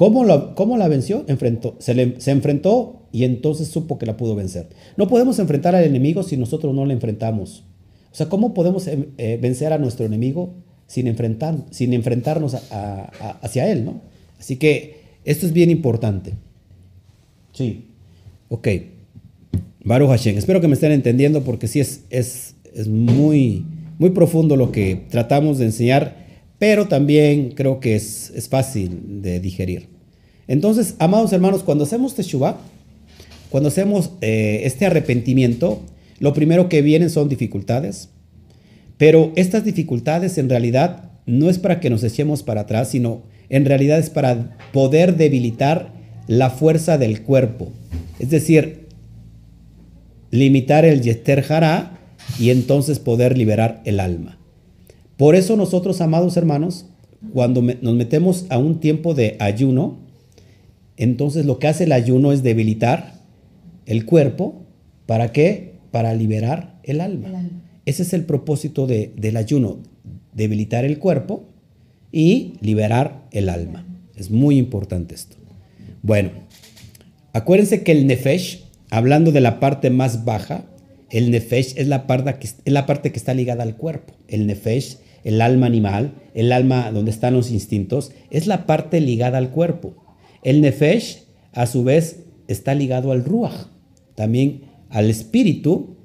¿Cómo, 0.00 0.24
lo- 0.24 0.54
cómo 0.54 0.78
la 0.78 0.88
venció? 0.88 1.24
Enfrentó, 1.28 1.76
se, 1.78 1.92
le- 1.92 2.18
se 2.22 2.30
enfrentó 2.30 3.02
y 3.12 3.24
entonces 3.24 3.68
supo 3.68 3.98
que 3.98 4.06
la 4.06 4.16
pudo 4.16 4.34
vencer. 4.34 4.70
No 4.96 5.08
podemos 5.08 5.38
enfrentar 5.38 5.74
al 5.76 5.84
enemigo 5.84 6.22
si 6.22 6.38
nosotros 6.38 6.74
no 6.74 6.86
le 6.86 6.94
enfrentamos. 6.94 7.64
O 8.10 8.14
sea, 8.14 8.30
¿cómo 8.30 8.54
podemos 8.54 8.86
eh, 8.86 9.10
eh, 9.18 9.38
vencer 9.42 9.74
a 9.74 9.78
nuestro 9.78 10.06
enemigo 10.06 10.54
sin, 10.86 11.06
enfrentar, 11.06 11.54
sin 11.70 11.92
enfrentarnos 11.92 12.54
a- 12.54 12.62
a- 12.70 13.10
a- 13.20 13.38
hacia 13.42 13.70
él? 13.70 13.84
¿no? 13.84 14.00
Así 14.38 14.56
que 14.56 15.00
esto 15.26 15.44
es 15.44 15.52
bien 15.52 15.68
importante. 15.68 16.32
Sí. 17.52 17.84
Ok. 18.48 18.68
Baruch 19.84 20.08
Hashem. 20.08 20.38
Espero 20.38 20.62
que 20.62 20.68
me 20.68 20.74
estén 20.76 20.92
entendiendo 20.92 21.42
porque 21.44 21.68
sí 21.68 21.78
es, 21.78 22.04
es, 22.08 22.54
es 22.74 22.88
muy, 22.88 23.66
muy 23.98 24.08
profundo 24.10 24.56
lo 24.56 24.72
que 24.72 25.04
tratamos 25.10 25.58
de 25.58 25.66
enseñar, 25.66 26.16
pero 26.60 26.88
también 26.88 27.52
creo 27.52 27.80
que 27.80 27.96
es, 27.96 28.30
es 28.36 28.50
fácil 28.50 29.22
de 29.22 29.40
digerir. 29.40 29.88
Entonces, 30.46 30.94
amados 30.98 31.32
hermanos, 31.32 31.62
cuando 31.62 31.84
hacemos 31.84 32.14
Teshuvah, 32.14 32.58
cuando 33.48 33.70
hacemos 33.70 34.10
eh, 34.20 34.60
este 34.64 34.84
arrepentimiento, 34.84 35.80
lo 36.18 36.34
primero 36.34 36.68
que 36.68 36.82
vienen 36.82 37.08
son 37.08 37.30
dificultades, 37.30 38.10
pero 38.98 39.32
estas 39.36 39.64
dificultades 39.64 40.36
en 40.36 40.50
realidad 40.50 41.10
no 41.24 41.48
es 41.48 41.58
para 41.58 41.80
que 41.80 41.88
nos 41.88 42.04
echemos 42.04 42.42
para 42.42 42.60
atrás, 42.60 42.90
sino 42.90 43.22
en 43.48 43.64
realidad 43.64 43.98
es 43.98 44.10
para 44.10 44.58
poder 44.70 45.16
debilitar 45.16 45.94
la 46.26 46.50
fuerza 46.50 46.98
del 46.98 47.22
cuerpo. 47.22 47.72
Es 48.18 48.28
decir, 48.28 48.86
limitar 50.30 50.84
el 50.84 51.00
Yeter 51.00 51.42
Hará 51.48 51.98
y 52.38 52.50
entonces 52.50 52.98
poder 52.98 53.38
liberar 53.38 53.80
el 53.86 53.98
alma. 53.98 54.39
Por 55.20 55.34
eso 55.36 55.54
nosotros, 55.54 56.00
amados 56.00 56.38
hermanos, 56.38 56.86
cuando 57.34 57.60
me- 57.60 57.76
nos 57.82 57.92
metemos 57.94 58.46
a 58.48 58.56
un 58.56 58.80
tiempo 58.80 59.12
de 59.12 59.36
ayuno, 59.38 59.98
entonces 60.96 61.44
lo 61.44 61.58
que 61.58 61.68
hace 61.68 61.84
el 61.84 61.92
ayuno 61.92 62.32
es 62.32 62.42
debilitar 62.42 63.20
el 63.84 64.06
cuerpo. 64.06 64.62
¿Para 65.04 65.30
qué? 65.30 65.74
Para 65.90 66.14
liberar 66.14 66.80
el 66.84 67.02
alma. 67.02 67.28
El 67.28 67.34
alma. 67.34 67.62
Ese 67.84 68.02
es 68.04 68.14
el 68.14 68.24
propósito 68.24 68.86
de- 68.86 69.12
del 69.14 69.36
ayuno, 69.36 69.80
debilitar 70.34 70.86
el 70.86 70.98
cuerpo 70.98 71.44
y 72.10 72.54
liberar 72.62 73.26
el 73.30 73.50
alma. 73.50 73.86
Es 74.16 74.30
muy 74.30 74.56
importante 74.56 75.14
esto. 75.14 75.36
Bueno, 76.02 76.30
acuérdense 77.34 77.82
que 77.82 77.92
el 77.92 78.06
nefesh, 78.06 78.64
hablando 78.90 79.32
de 79.32 79.42
la 79.42 79.60
parte 79.60 79.90
más 79.90 80.24
baja, 80.24 80.64
el 81.10 81.30
nefesh 81.30 81.74
es 81.76 81.88
la 81.88 82.06
parte 82.06 82.36
que, 82.38 82.46
es 82.46 82.72
la 82.72 82.86
parte 82.86 83.12
que 83.12 83.18
está 83.18 83.34
ligada 83.34 83.64
al 83.64 83.76
cuerpo. 83.76 84.14
El 84.28 84.46
nefesh, 84.46 84.96
el 85.24 85.40
alma 85.40 85.66
animal, 85.66 86.12
el 86.34 86.52
alma 86.52 86.90
donde 86.92 87.10
están 87.10 87.34
los 87.34 87.50
instintos, 87.50 88.12
es 88.30 88.46
la 88.46 88.66
parte 88.66 89.00
ligada 89.00 89.38
al 89.38 89.50
cuerpo. 89.50 89.94
El 90.42 90.60
nefesh, 90.60 91.24
a 91.52 91.66
su 91.66 91.84
vez, 91.84 92.24
está 92.48 92.74
ligado 92.74 93.12
al 93.12 93.24
ruach, 93.24 93.66
también 94.14 94.62
al 94.88 95.08
espíritu 95.08 95.96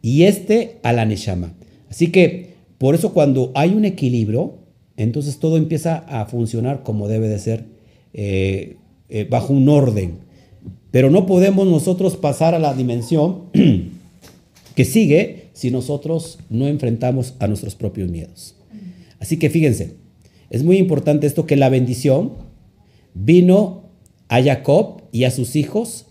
y 0.00 0.24
este 0.24 0.78
a 0.82 0.92
la 0.92 1.04
neshama. 1.04 1.54
Así 1.88 2.08
que 2.08 2.54
por 2.78 2.94
eso 2.94 3.12
cuando 3.12 3.52
hay 3.54 3.74
un 3.74 3.84
equilibrio, 3.84 4.58
entonces 4.96 5.38
todo 5.38 5.56
empieza 5.56 5.98
a 6.08 6.26
funcionar 6.26 6.82
como 6.82 7.08
debe 7.08 7.28
de 7.28 7.38
ser, 7.38 7.64
eh, 8.12 8.76
eh, 9.08 9.26
bajo 9.30 9.52
un 9.52 9.68
orden. 9.68 10.18
Pero 10.90 11.10
no 11.10 11.26
podemos 11.26 11.66
nosotros 11.66 12.16
pasar 12.16 12.54
a 12.54 12.58
la 12.58 12.74
dimensión 12.74 13.44
que 14.74 14.84
sigue, 14.84 15.50
si 15.52 15.70
nosotros 15.70 16.38
no 16.50 16.66
enfrentamos 16.66 17.34
a 17.38 17.46
nuestros 17.46 17.74
propios 17.74 18.10
miedos. 18.10 18.56
Así 19.22 19.38
que 19.38 19.50
fíjense, 19.50 19.98
es 20.50 20.64
muy 20.64 20.78
importante 20.78 21.28
esto 21.28 21.46
que 21.46 21.54
la 21.54 21.68
bendición 21.68 22.32
vino 23.14 23.92
a 24.26 24.42
Jacob 24.42 25.02
y 25.12 25.22
a 25.22 25.30
sus 25.30 25.54
hijos, 25.54 26.06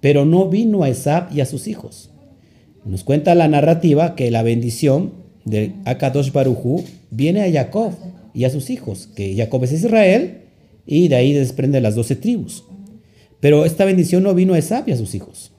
pero 0.00 0.24
no 0.24 0.48
vino 0.48 0.84
a 0.84 0.88
Esab 0.88 1.36
y 1.36 1.40
a 1.40 1.46
sus 1.46 1.66
hijos. 1.66 2.12
Nos 2.84 3.02
cuenta 3.02 3.34
la 3.34 3.48
narrativa 3.48 4.14
que 4.14 4.30
la 4.30 4.44
bendición 4.44 5.14
de 5.44 5.72
Akadosh 5.84 6.30
Barujú 6.30 6.84
viene 7.10 7.42
a 7.42 7.50
Jacob 7.50 7.90
y 8.34 8.44
a 8.44 8.50
sus 8.50 8.70
hijos, 8.70 9.08
que 9.16 9.34
Jacob 9.34 9.64
es 9.64 9.72
Israel 9.72 10.42
y 10.86 11.08
de 11.08 11.16
ahí 11.16 11.32
desprende 11.32 11.80
las 11.80 11.96
doce 11.96 12.14
tribus. 12.14 12.62
Pero 13.40 13.64
esta 13.64 13.84
bendición 13.84 14.22
no 14.22 14.32
vino 14.32 14.54
a 14.54 14.58
Esab 14.58 14.88
y 14.88 14.92
a 14.92 14.96
sus 14.96 15.16
hijos. 15.16 15.50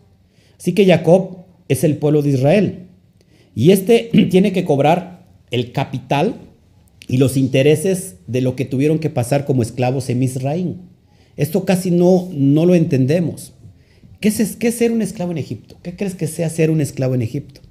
Así 0.58 0.72
que 0.72 0.86
Jacob 0.86 1.40
es 1.68 1.84
el 1.84 1.98
pueblo 1.98 2.22
de 2.22 2.30
Israel. 2.30 2.88
Y 3.54 3.72
este 3.72 4.10
tiene 4.32 4.54
que 4.54 4.64
cobrar 4.64 5.28
el 5.52 5.74
capital 5.74 6.45
y 7.08 7.18
los 7.18 7.38
intereses 7.38 8.16
de 8.28 8.42
lo 8.42 8.56
que 8.56 8.66
tuvieron 8.66 9.00
que 9.00 9.10
pasar 9.10 9.46
como 9.46 9.62
esclavos 9.62 10.10
en 10.10 10.20
Misraín. 10.20 10.82
Esto 11.38 11.66
casi 11.66 11.92
no, 11.92 12.30
no 12.32 12.66
lo 12.66 12.76
entendemos. 12.76 13.54
¿Qué 14.20 14.30
es, 14.30 14.56
¿Qué 14.56 14.70
es 14.70 14.76
ser 14.76 14.92
un 14.92 15.02
esclavo 15.02 15.32
en 15.32 15.38
Egipto? 15.38 15.78
¿Qué 15.84 15.96
crees 15.96 16.16
que 16.16 16.28
sea 16.28 16.50
ser 16.50 16.72
un 16.72 16.82
esclavo 16.82 17.16
en 17.16 17.22
Egipto? 17.22 17.62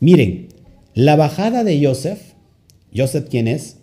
Miren, 0.00 0.48
la 0.94 1.16
bajada 1.16 1.62
de 1.62 1.84
Joseph, 1.84 2.20
Joseph 2.94 3.28
quién 3.30 3.48
es? 3.48 3.76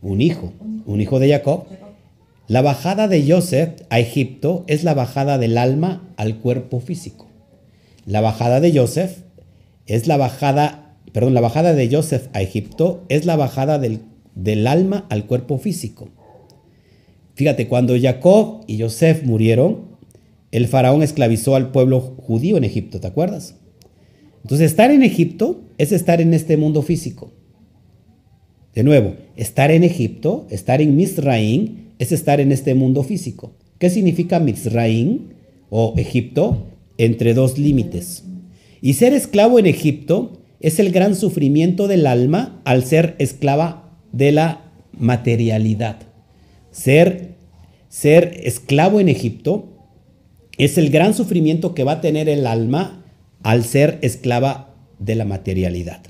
Un 0.00 0.20
hijo, 0.20 0.52
un 0.86 1.00
hijo 1.00 1.18
de 1.18 1.28
Jacob. 1.28 1.64
La 2.46 2.62
bajada 2.62 3.08
de 3.08 3.30
Joseph 3.30 3.82
a 3.90 3.98
Egipto 3.98 4.64
es 4.68 4.84
la 4.84 4.94
bajada 4.94 5.36
del 5.36 5.58
alma 5.58 6.08
al 6.16 6.38
cuerpo 6.38 6.80
físico. 6.80 7.26
La 8.06 8.20
bajada 8.20 8.60
de 8.60 8.72
Joseph 8.72 9.18
es 9.86 10.06
la 10.06 10.16
bajada, 10.16 10.87
perdón, 11.12 11.34
la 11.34 11.40
bajada 11.40 11.74
de 11.74 11.88
Joseph 11.90 12.28
a 12.32 12.42
Egipto 12.42 13.04
es 13.08 13.24
la 13.24 13.36
bajada 13.36 13.78
del, 13.78 14.66
alma 14.66 15.06
al 15.10 15.26
cuerpo 15.26 15.58
físico. 15.58 16.08
Fíjate, 17.34 17.68
cuando 17.68 17.98
Jacob 18.00 18.64
y 18.66 18.80
Joseph 18.80 19.22
murieron, 19.24 19.98
el 20.50 20.66
faraón 20.66 21.02
esclavizó 21.02 21.54
al 21.56 21.70
pueblo 21.70 22.00
judío 22.00 22.56
en 22.56 22.64
Egipto, 22.64 23.00
¿te 23.00 23.06
acuerdas? 23.06 23.56
Entonces, 24.42 24.70
estar 24.70 24.90
en 24.90 25.02
Egipto 25.02 25.60
es 25.76 25.92
estar 25.92 26.20
en 26.20 26.34
este 26.34 26.56
mundo 26.56 26.82
físico. 26.82 27.32
De 28.74 28.82
nuevo, 28.82 29.16
estar 29.36 29.70
en 29.70 29.84
Egipto, 29.84 30.46
estar 30.50 30.80
en 30.80 30.96
Misraín, 30.96 31.88
es 31.98 32.12
estar 32.12 32.40
en 32.40 32.52
este 32.52 32.74
mundo 32.74 33.02
físico. 33.02 33.52
¿Qué 33.78 33.90
significa 33.90 34.40
Misraín 34.40 35.34
o 35.70 35.94
Egipto? 35.96 36.66
Entre 36.96 37.34
dos 37.34 37.58
límites. 37.58 38.24
Y 38.80 38.94
ser 38.94 39.12
esclavo 39.12 39.58
en 39.58 39.66
Egipto 39.66 40.37
es 40.60 40.78
el 40.78 40.90
gran 40.90 41.14
sufrimiento 41.14 41.88
del 41.88 42.06
alma 42.06 42.60
al 42.64 42.84
ser 42.84 43.14
esclava 43.18 43.92
de 44.12 44.32
la 44.32 44.64
materialidad. 44.92 45.98
Ser, 46.70 47.34
ser 47.88 48.40
esclavo 48.42 49.00
en 49.00 49.08
Egipto 49.08 49.68
es 50.56 50.78
el 50.78 50.90
gran 50.90 51.14
sufrimiento 51.14 51.74
que 51.74 51.84
va 51.84 51.92
a 51.92 52.00
tener 52.00 52.28
el 52.28 52.46
alma 52.46 53.04
al 53.42 53.64
ser 53.64 53.98
esclava 54.02 54.74
de 54.98 55.14
la 55.14 55.24
materialidad. 55.24 56.02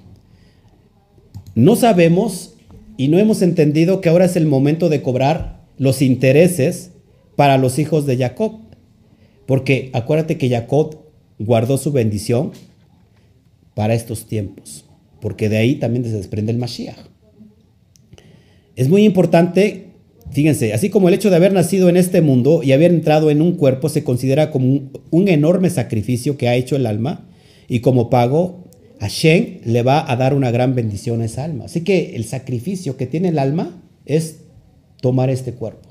No 1.55 1.77
sabemos 1.77 2.55
y 2.97 3.09
no 3.09 3.19
hemos 3.19 3.43
entendido 3.43 4.01
que 4.01 4.09
ahora 4.09 4.25
es 4.25 4.37
el 4.37 4.47
momento 4.47 4.89
de 4.89 5.03
cobrar 5.03 5.61
los 5.77 6.03
intereses 6.03 6.93
para 7.37 7.59
los 7.59 7.79
hijos 7.79 8.07
de 8.07 8.17
Jacob. 8.17 8.61
Porque 9.47 9.91
acuérdate 9.93 10.39
que 10.39 10.49
Jacob 10.49 10.99
guardó 11.39 11.79
su 11.79 11.93
bendición 11.93 12.53
para 13.79 13.95
estos 13.95 14.27
tiempos, 14.27 14.87
porque 15.21 15.49
de 15.49 15.57
ahí 15.57 15.77
también 15.77 16.03
se 16.03 16.11
desprende 16.11 16.51
el 16.51 16.59
Mashiach. 16.59 16.99
Es 18.75 18.89
muy 18.89 19.05
importante, 19.05 19.91
fíjense, 20.33 20.73
así 20.73 20.91
como 20.91 21.07
el 21.07 21.15
hecho 21.15 21.31
de 21.31 21.37
haber 21.37 21.53
nacido 21.53 21.89
en 21.89 21.97
este 21.97 22.21
mundo 22.21 22.65
y 22.65 22.73
haber 22.73 22.91
entrado 22.91 23.31
en 23.31 23.41
un 23.41 23.53
cuerpo 23.53 23.89
se 23.89 24.03
considera 24.03 24.51
como 24.51 24.91
un, 25.13 25.29
enorme 25.29 25.71
sacrificio 25.71 26.37
que 26.37 26.49
ha 26.49 26.57
hecho 26.57 26.75
el 26.75 26.87
alma, 26.87 27.29
y 27.69 27.79
como 27.79 28.11
pago, 28.11 28.65
Hashem 28.99 29.61
le 29.65 29.85
va 29.85 30.11
a 30.11 30.17
dar 30.17 30.35
una 30.35 30.51
gran 30.51 30.75
bendición 30.75 31.23
a 31.23 31.27
esa 31.27 31.45
alma. 31.45 31.67
Así 31.67 31.83
que 31.83 32.17
el 32.17 32.25
sacrificio 32.25 32.97
que 32.97 33.07
tiene 33.07 33.29
el 33.29 33.39
alma 33.39 33.81
es 34.07 34.41
tomar 35.01 35.31
este 35.31 35.53
cuerpo. 35.53 35.89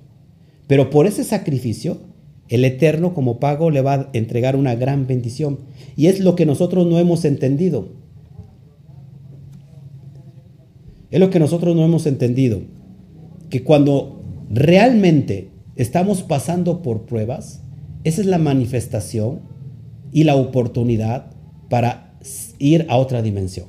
Pero 0.67 0.89
por 0.89 1.07
ese 1.07 1.23
sacrificio, 1.23 2.01
el 2.49 2.63
Eterno 2.65 3.13
como 3.13 3.39
pago 3.39 3.71
le 3.71 3.81
va 3.81 3.93
a 3.93 4.09
entregar 4.13 4.55
una 4.55 4.75
gran 4.75 5.07
bendición. 5.07 5.59
Y 5.95 6.07
es 6.07 6.19
lo 6.19 6.35
que 6.35 6.45
nosotros 6.45 6.85
no 6.85 6.97
hemos 6.99 7.25
entendido. 7.25 7.89
Es 11.11 11.19
lo 11.19 11.29
que 11.29 11.39
nosotros 11.39 11.75
no 11.75 11.83
hemos 11.83 12.05
entendido. 12.05 12.61
Que 13.49 13.63
cuando 13.63 14.21
realmente 14.49 15.49
estamos 15.75 16.23
pasando 16.23 16.81
por 16.81 17.05
pruebas, 17.05 17.61
esa 18.03 18.21
es 18.21 18.27
la 18.27 18.37
manifestación 18.37 19.41
y 20.11 20.23
la 20.23 20.35
oportunidad 20.35 21.31
para 21.69 22.17
ir 22.59 22.85
a 22.89 22.97
otra 22.97 23.21
dimensión. 23.21 23.67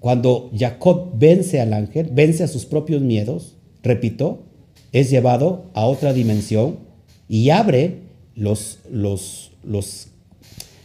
Cuando 0.00 0.50
Jacob 0.54 1.12
vence 1.16 1.60
al 1.60 1.72
ángel, 1.72 2.10
vence 2.12 2.42
a 2.42 2.48
sus 2.48 2.66
propios 2.66 3.00
miedos, 3.00 3.56
repito, 3.82 4.44
es 4.92 5.10
llevado 5.10 5.70
a 5.74 5.86
otra 5.86 6.12
dimensión 6.12 6.83
y 7.28 7.50
abre 7.50 8.00
los, 8.34 8.80
los, 8.90 9.52
los, 9.62 10.08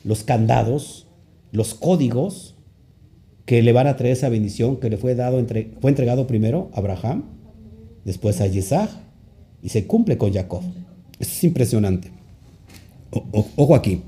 los 0.04 0.24
candados, 0.24 1.08
los 1.52 1.74
códigos 1.74 2.56
que 3.46 3.64
le 3.64 3.74
van 3.74 3.88
a 3.88 3.96
traer 3.96 4.14
esa 4.14 4.30
bendición 4.30 4.78
que 4.78 4.90
le 4.90 4.98
fue, 4.98 5.16
dado 5.16 5.40
entre, 5.40 5.72
fue 5.82 5.90
entregado 5.90 6.28
primero 6.28 6.70
a 6.74 6.80
Abraham, 6.80 7.24
después 8.06 8.42
a 8.42 8.48
Isaac 8.48 8.92
y 9.64 9.70
se 9.70 9.88
cumple 9.88 10.18
con 10.18 10.34
Jacob. 10.34 10.62
Eso 11.20 11.32
es 11.32 11.44
impresionante. 11.44 12.12
ojo 13.12 13.76
aquí. 13.76 14.02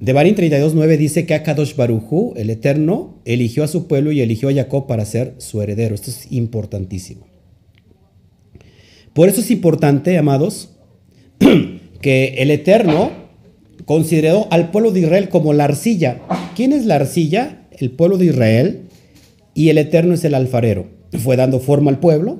De 0.00 0.12
Barín 0.12 0.34
32.9 0.34 0.98
dice 0.98 1.24
que 1.24 1.32
Akadosh 1.32 1.76
Barujú, 1.76 2.34
el 2.36 2.50
Eterno, 2.50 3.14
eligió 3.24 3.64
a 3.64 3.68
su 3.68 3.86
pueblo 3.86 4.12
y 4.12 4.20
eligió 4.20 4.50
a 4.50 4.52
Jacob 4.52 4.86
para 4.86 5.06
ser 5.06 5.34
su 5.38 5.62
heredero. 5.62 5.94
Esto 5.94 6.10
es 6.10 6.30
importantísimo. 6.30 7.26
Por 9.14 9.28
eso 9.28 9.40
es 9.40 9.50
importante, 9.50 10.18
amados, 10.18 10.70
que 12.02 12.34
el 12.38 12.50
Eterno 12.50 13.10
consideró 13.86 14.48
al 14.50 14.70
pueblo 14.70 14.90
de 14.90 15.00
Israel 15.00 15.28
como 15.28 15.52
la 15.52 15.64
arcilla. 15.64 16.20
¿Quién 16.54 16.72
es 16.72 16.84
la 16.84 16.96
arcilla? 16.96 17.66
El 17.70 17.92
pueblo 17.92 18.18
de 18.18 18.26
Israel. 18.26 18.82
Y 19.54 19.68
el 19.68 19.78
Eterno 19.78 20.14
es 20.14 20.24
el 20.24 20.34
alfarero. 20.34 20.88
Fue 21.12 21.36
dando 21.36 21.60
forma 21.60 21.90
al 21.90 22.00
pueblo, 22.00 22.38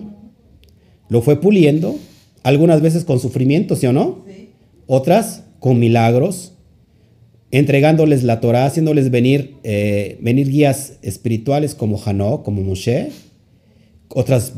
lo 1.09 1.23
fue 1.23 1.41
puliendo, 1.41 1.97
algunas 2.43 2.81
veces 2.81 3.05
con 3.05 3.21
sufrimiento, 3.21 3.77
¿sí 3.77 3.87
o 3.87 3.93
no? 3.93 4.25
Otras 4.89 5.45
con 5.61 5.79
milagros, 5.79 6.55
entregándoles 7.53 8.25
la 8.25 8.41
Torah, 8.41 8.67
haciéndoles 8.67 9.13
venir, 9.13 9.55
eh, 9.63 10.19
venir 10.21 10.51
guías 10.51 10.95
espirituales 11.03 11.77
como 11.77 12.03
Hanó, 12.05 12.43
como 12.43 12.63
Moshe, 12.63 13.11
otras 14.09 14.55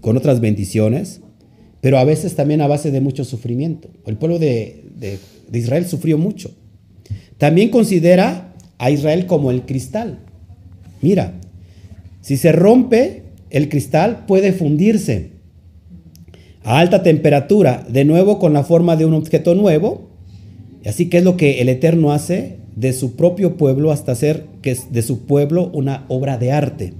con 0.00 0.16
otras 0.16 0.40
bendiciones, 0.40 1.20
pero 1.80 1.98
a 1.98 2.04
veces 2.04 2.34
también 2.34 2.60
a 2.60 2.66
base 2.66 2.90
de 2.90 3.00
mucho 3.00 3.24
sufrimiento. 3.24 3.88
El 4.06 4.16
pueblo 4.16 4.38
de, 4.38 4.84
de 4.98 5.58
Israel 5.58 5.86
sufrió 5.86 6.18
mucho. 6.18 6.50
También 7.38 7.70
considera 7.70 8.54
a 8.78 8.90
Israel 8.90 9.26
como 9.26 9.50
el 9.50 9.62
cristal. 9.62 10.18
Mira, 11.00 11.34
si 12.20 12.36
se 12.36 12.52
rompe 12.52 13.22
el 13.50 13.68
cristal 13.68 14.24
puede 14.26 14.52
fundirse 14.52 15.30
a 16.62 16.78
alta 16.78 17.02
temperatura, 17.02 17.86
de 17.88 18.04
nuevo 18.04 18.38
con 18.38 18.52
la 18.52 18.64
forma 18.64 18.96
de 18.96 19.06
un 19.06 19.14
objeto 19.14 19.54
nuevo, 19.54 20.10
Así 20.86 21.08
que 21.10 21.18
es 21.18 21.24
lo 21.24 21.36
que 21.36 21.60
el 21.60 21.68
Eterno 21.68 22.12
hace 22.12 22.56
de 22.76 22.92
su 22.92 23.16
propio 23.16 23.56
pueblo 23.56 23.92
hasta 23.92 24.12
hacer 24.12 24.46
que 24.62 24.70
es 24.70 24.92
de 24.92 25.02
su 25.02 25.26
pueblo 25.26 25.70
una 25.72 26.06
obra 26.08 26.38
de 26.38 26.52
arte 26.52 26.94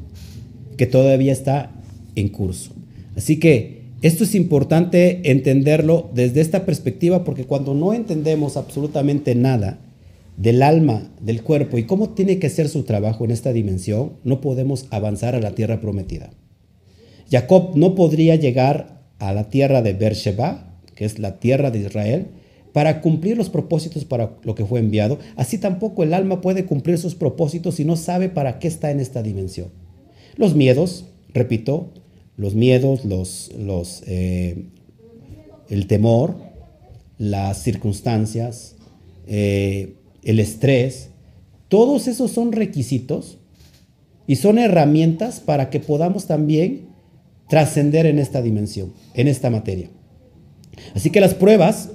que 0.77 0.87
todavía 0.87 1.33
está 1.33 1.73
en 2.15 2.29
curso. 2.29 2.73
Así 3.17 3.39
que 3.39 3.80
esto 4.03 4.25
es 4.25 4.35
importante 4.35 5.31
entenderlo 5.31 6.11
desde 6.15 6.41
esta 6.41 6.65
perspectiva 6.65 7.23
porque 7.23 7.45
cuando 7.45 7.75
no 7.75 7.93
entendemos 7.93 8.57
absolutamente 8.57 9.35
nada 9.35 9.79
del 10.39 10.63
alma, 10.63 11.13
del 11.21 11.43
cuerpo 11.43 11.77
y 11.77 11.85
cómo 11.85 12.11
tiene 12.11 12.39
que 12.39 12.49
ser 12.49 12.69
su 12.69 12.85
trabajo 12.85 13.27
en 13.27 13.31
esta 13.31 13.53
dimensión, 13.53 14.15
no 14.25 14.41
podemos 14.41 14.87
avanzar 14.91 15.35
a 15.35 15.41
la 15.41 15.55
tierra 15.55 15.83
prometida. 15.83 16.31
Jacob 17.31 17.73
no 17.75 17.95
podría 17.95 18.37
llegar 18.37 19.03
a 19.19 19.35
la 19.35 19.51
tierra 19.51 19.83
de 19.83 19.93
Beersheba, 19.93 20.81
que 20.95 21.05
es 21.05 21.19
la 21.19 21.39
tierra 21.39 21.71
de 21.71 21.81
Israel, 21.81 22.29
para 22.73 23.03
cumplir 23.03 23.37
los 23.37 23.51
propósitos 23.51 24.07
para 24.07 24.37
lo 24.45 24.55
que 24.55 24.65
fue 24.65 24.81
enviado. 24.81 25.19
Así 25.37 25.59
tampoco 25.59 26.03
el 26.03 26.15
alma 26.15 26.41
puede 26.41 26.65
cumplir 26.65 26.97
sus 26.97 27.15
propósitos 27.15 27.75
si 27.75 27.85
no 27.85 27.97
sabe 27.97 28.31
para 28.31 28.59
qué 28.59 28.69
está 28.69 28.91
en 28.91 29.01
esta 29.01 29.23
dimensión. 29.23 29.69
Los 30.37 30.55
miedos, 30.55 31.05
repito, 31.35 31.93
los 32.41 32.55
miedos, 32.55 33.05
los, 33.05 33.51
los, 33.59 34.03
eh, 34.07 34.65
el 35.69 35.87
temor, 35.87 36.37
las 37.19 37.63
circunstancias, 37.63 38.77
eh, 39.27 39.97
el 40.25 40.41
estrés, 40.41 41.11
todos 41.69 42.09
esos 42.09 42.31
son 42.31 42.53
requisitos 42.53 43.37
y 44.27 44.37
son 44.37 44.59
herramientas 44.59 45.41
para 45.41 45.69
que 45.69 45.81
podamos 45.81 46.27
también 46.27 46.89
trascender 47.51 48.07
en 48.07 48.19
esta 48.19 48.41
dimensión, 48.41 48.95
en 49.13 49.29
esta 49.29 49.51
materia. 49.51 49.91
Así 50.95 51.11
que 51.11 51.21
las 51.21 51.35
pruebas, 51.35 51.91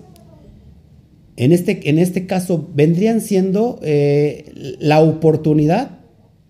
en 1.37 1.53
este, 1.53 1.89
en 1.89 1.97
este 1.97 2.27
caso, 2.27 2.69
vendrían 2.75 3.19
siendo 3.19 3.79
eh, 3.81 4.77
la 4.79 5.01
oportunidad 5.01 6.01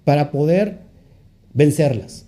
para 0.03 0.31
poder 0.31 0.79
vencerlas. 1.53 2.24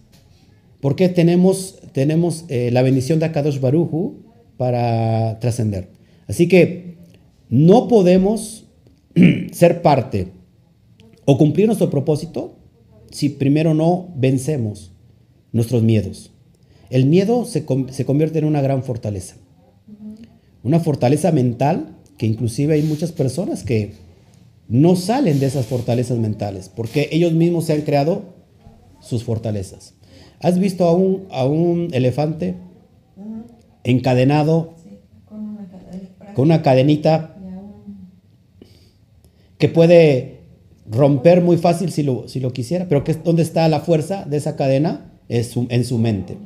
Porque 0.80 1.10
tenemos, 1.10 1.80
tenemos 1.92 2.46
eh, 2.50 2.70
la 2.72 2.82
bendición 2.82 3.20
de 3.20 3.26
Akadosh 3.26 3.60
Baruju 3.60 4.24
para 4.58 5.40
trascender. 5.40 5.90
Así 6.28 6.48
que 6.48 6.98
no 7.50 7.88
podemos 7.88 8.66
ser 9.52 9.82
parte 9.82 10.30
o 11.26 11.38
cumplir 11.38 11.68
nuestro 11.68 11.90
propósito 11.90 12.58
si 13.12 13.30
primero 13.30 13.74
no 13.74 14.10
vencemos 14.16 14.92
nuestros 15.52 15.84
miedos. 15.84 16.32
El 16.90 17.06
miedo 17.06 17.46
se, 17.46 17.66
se 17.90 18.06
convierte 18.06 18.40
en 18.40 18.46
una 18.46 18.62
gran 18.62 18.84
fortaleza. 18.84 19.36
Una 20.64 20.80
fortaleza 20.80 21.32
mental 21.32 21.96
que 22.18 22.26
inclusive 22.26 22.74
hay 22.74 22.84
muchas 22.84 23.12
personas 23.12 23.64
que 23.64 23.94
no 24.68 24.96
salen 24.96 25.40
de 25.40 25.46
esas 25.46 25.66
fortalezas 25.66 26.18
mentales 26.18 26.70
porque 26.70 27.10
ellos 27.12 27.32
mismos 27.32 27.66
se 27.66 27.74
han 27.74 27.82
creado 27.82 28.34
sus 29.00 29.24
fortalezas. 29.24 29.94
¿Has 30.40 30.60
visto 30.60 30.86
a 30.86 30.94
un, 30.94 31.28
a 31.32 31.46
un 31.46 31.90
elefante 31.94 32.56
encadenado 33.84 34.76
con 36.36 36.46
una 36.46 36.62
cadenita 36.62 37.36
que 39.58 39.70
puede 39.70 40.38
romper 40.90 41.42
muy 41.42 41.58
fácil 41.58 41.92
si 41.92 42.04
lo, 42.04 42.28
si 42.28 42.40
lo 42.40 42.54
quisiera, 42.54 42.88
pero 42.88 43.04
¿dónde 43.24 43.42
está 43.42 43.68
la 43.68 43.80
fuerza 43.80 44.26
de 44.26 44.38
esa 44.38 44.56
cadena? 44.56 45.12
Es 45.30 45.58
en 45.58 45.84
su 45.84 45.98
mente. 45.98 46.38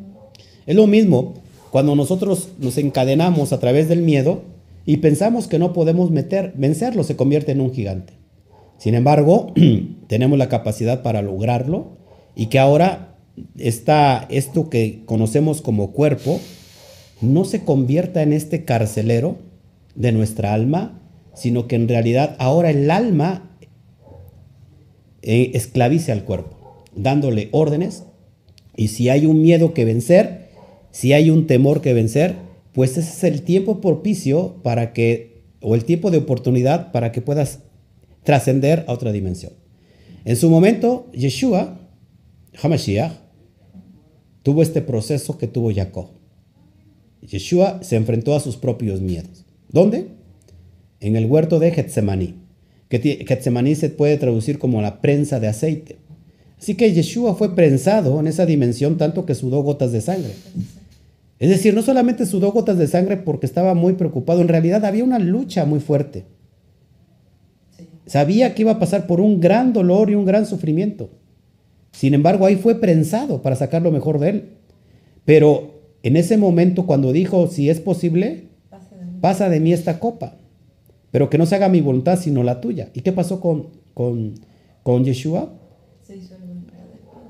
Es 0.66 0.76
lo 0.76 0.88
mismo 0.88 1.36
cuando 1.70 1.96
nosotros 1.96 2.50
nos 2.58 2.78
encadenamos 2.78 3.54
a 3.54 3.60
través 3.60 3.88
del 3.88 4.02
miedo 4.02 4.44
y 4.86 4.98
pensamos 4.98 5.48
que 5.48 5.60
no 5.60 5.74
podemos 5.74 6.10
meter, 6.10 6.54
vencerlo, 6.56 7.04
se 7.04 7.16
convierte 7.16 7.52
en 7.52 7.62
un 7.62 7.74
gigante. 7.74 8.14
Sin 8.78 8.96
embargo, 8.96 9.54
tenemos 10.08 10.40
la 10.40 10.50
capacidad 10.50 11.04
para 11.04 11.22
lograrlo 11.22 11.98
y 12.36 12.48
que 12.48 12.58
ahora 12.58 13.11
está 13.58 14.28
esto 14.30 14.70
que 14.70 15.04
conocemos 15.06 15.62
como 15.62 15.92
cuerpo 15.92 16.40
no 17.22 17.46
se 17.46 17.64
convierta 17.64 18.24
en 18.24 18.34
este 18.34 18.66
carcelero 18.66 19.38
de 19.96 20.12
nuestra 20.12 20.54
alma, 20.54 21.00
sino 21.36 21.68
que 21.68 21.76
en 21.76 21.88
realidad 21.88 22.36
ahora 22.40 22.72
el 22.72 22.90
alma 22.90 23.58
eh, 25.22 25.52
esclavice 25.54 26.12
al 26.12 26.24
cuerpo, 26.24 26.84
dándole 26.96 27.50
órdenes 27.52 28.04
y 28.76 28.88
si 28.88 29.10
hay 29.10 29.26
un 29.26 29.42
miedo 29.42 29.74
que 29.74 29.86
vencer, 29.86 30.50
si 30.92 31.14
hay 31.14 31.30
un 31.30 31.48
temor 31.48 31.82
que 31.82 31.94
vencer, 31.94 32.36
pues 32.74 32.98
ese 32.98 33.12
es 33.12 33.24
el 33.24 33.44
tiempo 33.44 33.82
propicio 33.82 34.56
para 34.64 34.94
que, 34.94 35.44
o 35.62 35.76
el 35.76 35.86
tiempo 35.86 36.10
de 36.10 36.18
oportunidad 36.18 36.92
para 36.92 37.12
que 37.12 37.22
puedas 37.22 37.60
trascender 38.24 38.86
a 38.88 38.94
otra 38.94 39.12
dimensión. 39.12 39.54
En 40.26 40.36
su 40.36 40.50
momento, 40.50 41.08
Yeshua, 41.14 41.81
Hamashiach, 42.60 43.14
tuvo 44.44 44.62
este 44.62 44.82
proceso 44.82 45.38
que 45.38 45.48
tuvo 45.48 45.74
Jacob. 45.74 46.08
Yeshua 47.22 47.84
se 47.84 47.96
enfrentó 47.96 48.36
a 48.36 48.40
sus 48.40 48.58
propios 48.58 49.02
miedos. 49.02 49.46
¿Dónde? 49.70 50.08
En 51.00 51.16
el 51.16 51.26
huerto 51.26 51.60
de 51.60 51.72
Getsemaní. 51.72 52.36
Getsemaní 52.90 53.76
se 53.76 53.90
puede 53.90 54.18
traducir 54.18 54.60
como 54.60 54.82
la 54.82 55.02
prensa 55.02 55.40
de 55.40 55.48
aceite. 55.48 55.98
Así 56.60 56.76
que 56.76 56.94
Yeshua 56.94 57.36
fue 57.36 57.56
prensado 57.56 58.20
en 58.20 58.28
esa 58.28 58.46
dimensión 58.46 58.98
tanto 58.98 59.26
que 59.26 59.36
sudó 59.36 59.62
gotas 59.62 59.92
de 59.92 60.02
sangre. 60.02 60.34
Es 61.40 61.50
decir, 61.50 61.74
no 61.74 61.82
solamente 61.82 62.26
sudó 62.26 62.52
gotas 62.52 62.78
de 62.78 62.88
sangre 62.88 63.18
porque 63.18 63.48
estaba 63.48 63.74
muy 63.74 63.94
preocupado, 63.94 64.42
en 64.42 64.48
realidad 64.48 64.86
había 64.86 65.04
una 65.04 65.18
lucha 65.18 65.66
muy 65.66 65.80
fuerte. 65.80 66.26
Sabía 68.06 68.54
que 68.54 68.64
iba 68.64 68.74
a 68.74 68.80
pasar 68.80 69.08
por 69.08 69.22
un 69.22 69.40
gran 69.40 69.74
dolor 69.74 70.10
y 70.10 70.16
un 70.16 70.26
gran 70.26 70.46
sufrimiento. 70.46 71.10
Sin 71.92 72.14
embargo, 72.14 72.46
ahí 72.46 72.56
fue 72.56 72.76
prensado 72.76 73.42
para 73.42 73.56
sacar 73.56 73.82
lo 73.82 73.92
mejor 73.92 74.20
de 74.20 74.30
él. 74.30 74.50
Pero 75.26 75.82
en 76.04 76.16
ese 76.16 76.38
momento, 76.38 76.86
cuando 76.86 77.12
dijo, 77.12 77.48
si 77.48 77.70
es 77.70 77.80
posible, 77.80 78.48
pasa 79.20 79.50
de 79.50 79.60
mí 79.60 79.74
esta 79.74 80.00
copa, 80.00 80.38
pero 81.12 81.30
que 81.30 81.38
no 81.38 81.46
se 81.46 81.56
haga 81.56 81.70
mi 81.70 81.82
voluntad 81.82 82.18
sino 82.20 82.44
la 82.44 82.62
tuya. 82.62 82.90
¿Y 82.94 83.02
qué 83.02 83.12
pasó 83.12 83.40
con, 83.40 83.68
con, 83.94 84.36
con 84.84 85.04
Yeshua? 85.04 85.54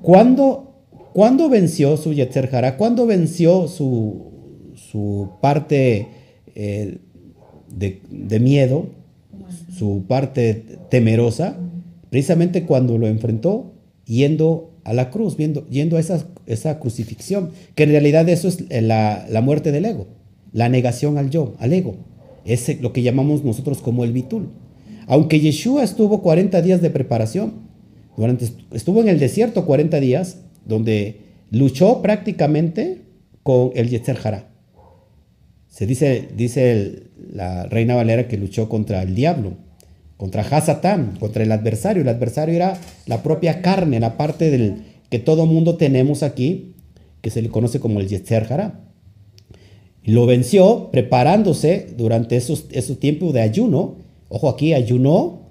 ¿Cuándo 0.02 0.72
¿Cuándo 1.14 1.50
venció 1.50 1.98
su 1.98 2.14
Yetzer 2.14 2.54
Hara? 2.56 2.78
¿Cuándo 2.78 3.06
venció 3.06 3.68
su, 3.68 4.32
su 4.76 5.32
parte 5.42 6.08
eh, 6.56 7.00
de, 7.70 8.40
miedo, 8.40 8.88
su 9.78 10.06
parte 10.08 10.66
temerosa? 10.90 11.58
Precisamente 12.10 12.66
cuando 12.66 12.98
lo 12.98 13.08
enfrentó 13.08 13.74
yendo 14.06 14.72
a 14.84 14.94
la 14.94 15.10
cruz, 15.10 15.38
yendo 15.38 15.98
a 15.98 16.00
esa, 16.00 16.28
esa 16.46 16.80
crucifixión, 16.80 17.52
que 17.76 17.84
en 17.84 17.90
realidad 17.90 18.28
eso 18.30 18.48
es 18.48 18.66
la, 18.70 19.26
la, 19.30 19.42
muerte 19.42 19.72
del 19.72 19.86
ego, 19.86 20.08
la 20.54 20.70
negación 20.70 21.18
al 21.18 21.30
yo, 21.30 21.56
al 21.60 21.74
ego. 21.74 21.96
Es 22.46 22.82
lo 22.82 22.92
que 22.92 23.04
llamamos 23.04 23.44
nosotros 23.44 23.80
como 23.80 24.04
el 24.04 24.12
bitul. 24.12 24.50
Aunque 25.08 25.40
Yeshua 25.40 25.84
estuvo 25.84 26.22
40 26.22 26.62
días 26.62 26.82
de 26.82 26.90
preparación, 26.90 27.70
durante, 28.18 28.48
estuvo 28.72 29.02
en 29.02 29.10
el 29.10 29.20
desierto 29.20 29.66
40 29.66 30.00
días, 30.00 30.38
donde 30.66 31.22
luchó 31.50 32.02
prácticamente 32.02 33.02
con 33.44 33.72
el 33.76 33.90
Yetzer 33.90 34.18
Hará. 34.24 34.52
Se 35.68 35.86
dice, 35.86 36.30
dice 36.36 37.04
la 37.32 37.66
reina 37.66 37.96
Valera 37.96 38.28
que 38.28 38.38
luchó 38.38 38.68
contra 38.68 39.02
el 39.04 39.16
diablo, 39.16 39.58
contra 40.22 40.44
Hasatán, 40.44 41.18
contra 41.20 41.42
el 41.42 41.52
adversario. 41.52 42.04
El 42.04 42.08
adversario 42.08 42.54
era 42.54 42.80
la 43.08 43.24
propia 43.24 43.64
carne, 43.64 44.00
la 44.00 44.18
parte 44.18 44.52
del, 44.52 44.84
que 45.10 45.18
todo 45.18 45.48
mundo 45.48 45.78
tenemos 45.78 46.22
aquí, 46.22 46.76
que 47.22 47.32
se 47.32 47.42
le 47.42 47.50
conoce 47.50 47.80
como 47.80 48.00
el 48.00 48.08
Yetzer 48.08 48.46
Hará. 48.54 48.82
Lo 50.04 50.28
venció 50.28 50.92
preparándose 50.92 51.88
durante 51.98 52.36
esos, 52.36 52.68
esos 52.70 53.00
tiempos 53.00 53.34
de 53.34 53.42
ayuno. 53.42 53.96
Ojo 54.30 54.48
aquí, 54.48 54.76
ayunó. 54.76 55.50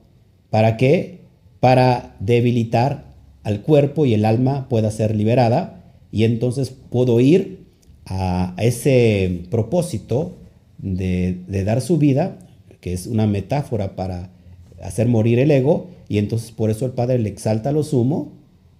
¿Para 0.51 0.77
qué? 0.77 1.23
Para 1.59 2.15
debilitar 2.21 3.13
al 3.43 3.63
cuerpo 3.63 4.07
y 4.07 4.15
el 4.15 4.25
alma 4.25 4.69
pueda 4.69 4.93
ser 4.93 5.17
liberada 5.17 5.83
y 6.13 6.23
entonces 6.23 6.71
puedo 6.71 7.19
ir 7.19 7.67
a, 8.07 8.55
ese 8.57 9.43
propósito 9.51 10.37
de, 10.79 11.43
dar 11.65 11.81
su 11.81 11.99
vida, 11.99 12.39
que 12.81 12.93
es 12.93 13.09
una 13.09 13.27
metáfora 13.27 13.97
para 13.97 14.31
hacer 14.83 15.09
morir 15.09 15.39
el 15.39 15.51
ego, 15.51 15.89
y 16.09 16.19
entonces 16.19 16.51
por 16.53 16.71
eso 16.71 16.87
el 16.87 16.93
Padre 16.93 17.19
le 17.19 17.29
exalta 17.29 17.73
lo 17.73 17.83
sumo 17.83 18.33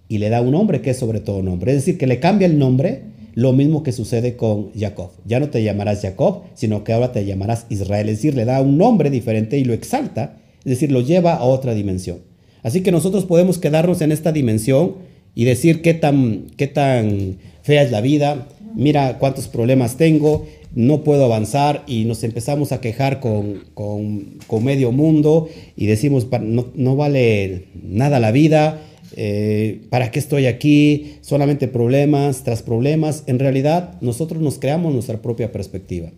y 0.07 0.17
le 0.17 0.29
da 0.29 0.41
un 0.41 0.51
nombre 0.51 0.81
que 0.81 0.89
es 0.89 0.97
sobre 0.97 1.21
todo 1.21 1.41
nombre. 1.41 1.71
Es 1.71 1.77
decir, 1.77 1.97
que 1.97 2.07
le 2.07 2.19
cambia 2.19 2.45
el 2.45 2.59
nombre, 2.59 3.03
lo 3.33 3.53
mismo 3.53 3.83
que 3.83 3.91
sucede 3.91 4.35
con 4.35 4.71
Jacob. 4.73 5.11
Ya 5.25 5.39
no 5.39 5.49
te 5.49 5.63
llamarás 5.63 6.01
Jacob, 6.01 6.41
sino 6.53 6.83
que 6.83 6.93
ahora 6.93 7.11
te 7.11 7.25
llamarás 7.25 7.65
Israel. 7.69 8.09
Es 8.09 8.17
decir, 8.17 8.35
le 8.35 8.45
da 8.45 8.61
un 8.61 8.77
nombre 8.77 9.09
diferente 9.09 9.57
y 9.57 9.63
lo 9.63 9.73
exalta, 9.73 10.37
es 10.59 10.65
decir, 10.65 10.91
lo 10.91 11.01
lleva 11.01 11.35
a 11.35 11.43
otra 11.43 11.73
dimensión. 11.73 12.19
Así 12.63 12.81
que 12.81 12.91
nosotros 12.91 13.25
podemos 13.25 13.57
quedarnos 13.57 14.01
en 14.01 14.11
esta 14.11 14.31
dimensión 14.31 14.95
y 15.33 15.45
decir 15.45 15.81
qué 15.81 15.93
tan, 15.93 16.47
qué 16.57 16.67
tan 16.67 17.37
fea 17.63 17.83
es 17.83 17.91
la 17.91 18.01
vida, 18.01 18.47
mira 18.75 19.17
cuántos 19.17 19.47
problemas 19.47 19.97
tengo, 19.97 20.45
no 20.73 21.03
puedo 21.03 21.25
avanzar 21.25 21.83
y 21.87 22.05
nos 22.05 22.23
empezamos 22.23 22.71
a 22.71 22.81
quejar 22.81 23.19
con, 23.19 23.65
con, 23.73 24.63
medio 24.63 24.91
mundo 24.91 25.49
y 25.75 25.85
decimos, 25.85 26.27
no, 26.41 26.67
no 26.73 26.95
vale 26.95 27.65
nada 27.83 28.19
la 28.19 28.31
vida, 28.31 28.81
eh, 29.15 29.81
¿para 29.89 30.11
qué 30.11 30.19
estoy 30.19 30.45
aquí? 30.45 31.17
Solamente 31.21 31.67
problemas 31.67 32.43
tras 32.43 32.63
problemas. 32.63 33.23
En 33.27 33.39
realidad, 33.39 33.97
nosotros 34.01 34.41
nos 34.41 34.59
creamos 34.59 34.93
nuestra 34.93 35.21
propia 35.21 35.51
perspectiva. 35.51 36.11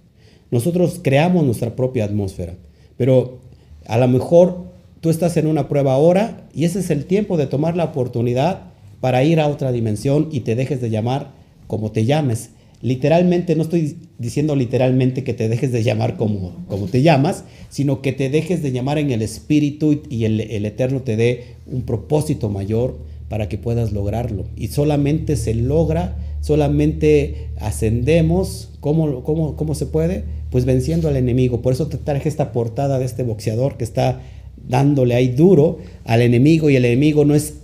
Nosotros 0.51 0.99
creamos 1.01 1.43
nuestra 1.43 1.75
propia 1.75 2.05
atmósfera. 2.05 2.53
Pero 2.97 3.39
a 3.87 3.97
lo 3.97 4.07
mejor 4.07 4.65
tú 5.01 5.09
estás 5.09 5.35
en 5.37 5.47
una 5.47 5.67
prueba 5.67 5.93
ahora 5.93 6.47
y 6.53 6.65
ese 6.65 6.79
es 6.79 6.91
el 6.91 7.05
tiempo 7.05 7.37
de 7.37 7.47
tomar 7.47 7.75
la 7.75 7.85
oportunidad 7.85 8.71
para 9.01 9.23
ir 9.23 9.39
a 9.39 9.47
otra 9.47 9.71
dimensión 9.71 10.29
y 10.31 10.41
te 10.41 10.55
dejes 10.55 10.79
de 10.79 10.89
llamar 10.89 11.31
como 11.67 11.91
te 11.91 12.05
llames. 12.05 12.51
Literalmente, 12.83 13.55
no 13.55 13.61
estoy 13.61 13.95
diciendo 14.17 14.57
literalmente 14.57 15.23
que 15.23 15.33
te 15.33 15.47
dejes 15.47 15.71
de 15.71 15.83
llamar 15.83 16.17
como, 16.17 16.65
como 16.67 16.87
te 16.87 17.01
llamas, 17.01 17.45
sino 17.69 18.01
que 18.01 18.11
te 18.11 18.29
dejes 18.29 18.61
de 18.61 18.73
llamar 18.73 18.97
en 18.97 19.11
el 19.11 19.21
espíritu 19.21 20.01
y 20.09 20.25
el, 20.25 20.41
Eterno 20.65 21.01
te 21.01 21.15
dé 21.15 21.45
un 21.65 21.83
propósito 21.83 22.49
mayor 22.49 22.97
para 23.29 23.47
que 23.47 23.57
puedas 23.57 23.93
lograrlo. 23.93 24.43
Y 24.57 24.67
solamente 24.67 25.37
se 25.37 25.55
logra, 25.55 26.17
solamente 26.41 27.51
ascendemos, 27.61 28.71
¿cómo, 28.81 29.23
cómo, 29.23 29.55
cómo 29.55 29.75
se 29.75 29.85
puede? 29.85 30.25
Pues 30.49 30.65
venciendo 30.65 31.07
al 31.07 31.15
enemigo. 31.15 31.61
Por 31.61 31.71
eso 31.71 31.87
te 31.87 31.97
traje 31.97 32.27
esta 32.27 32.51
portada 32.51 32.99
de 32.99 33.05
este 33.05 33.23
boxeador 33.23 33.77
que 33.77 33.85
está 33.85 34.19
dándole 34.67 35.15
ahí 35.15 35.29
duro 35.29 35.77
al 36.03 36.21
enemigo 36.21 36.69
y 36.69 36.75
el 36.75 36.83
enemigo 36.83 37.23
no, 37.23 37.33
es 37.33 37.59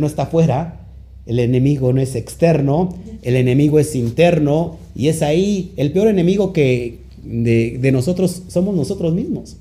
no 0.00 0.06
está 0.06 0.22
afuera, 0.22 0.86
el 1.26 1.40
enemigo 1.40 1.92
no 1.92 2.00
es 2.00 2.14
externo, 2.14 2.96
el 3.26 3.34
enemigo 3.34 3.80
es 3.80 3.96
interno 3.96 4.78
y 4.94 5.08
es 5.08 5.20
ahí 5.20 5.72
el 5.76 5.90
peor 5.90 6.06
enemigo 6.06 6.52
que 6.52 7.00
de, 7.24 7.90
nosotros 7.92 8.44
somos 8.46 8.76
nosotros 8.76 9.14
mismos. 9.14 9.56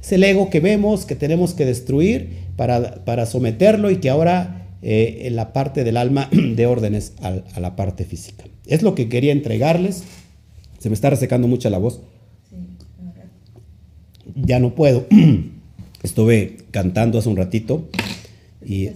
Es 0.00 0.12
el 0.12 0.22
ego 0.22 0.48
que 0.48 0.60
vemos, 0.60 1.06
que 1.06 1.16
tenemos 1.16 1.52
que 1.52 1.66
destruir 1.66 2.28
para, 2.54 3.04
para 3.04 3.26
someterlo 3.26 3.90
y 3.90 3.96
que 3.96 4.10
ahora 4.10 4.68
eh, 4.82 5.22
en 5.24 5.34
la 5.34 5.52
parte 5.52 5.82
del 5.82 5.96
alma 5.96 6.28
de 6.32 6.66
órdenes 6.66 7.14
a, 7.20 7.58
la 7.58 7.74
parte 7.74 8.04
física. 8.04 8.44
Es 8.66 8.82
lo 8.82 8.94
que 8.94 9.08
quería 9.08 9.32
entregarles. 9.32 10.04
Se 10.78 10.88
me 10.88 10.94
está 10.94 11.10
resecando 11.10 11.48
mucho 11.48 11.68
la 11.68 11.78
voz. 11.78 12.00
Ya 14.36 14.60
no 14.60 14.76
puedo. 14.76 15.06
Estuve 16.04 16.58
cantando 16.70 17.18
hace 17.18 17.28
un 17.28 17.36
ratito 17.36 17.88
y 18.64 18.90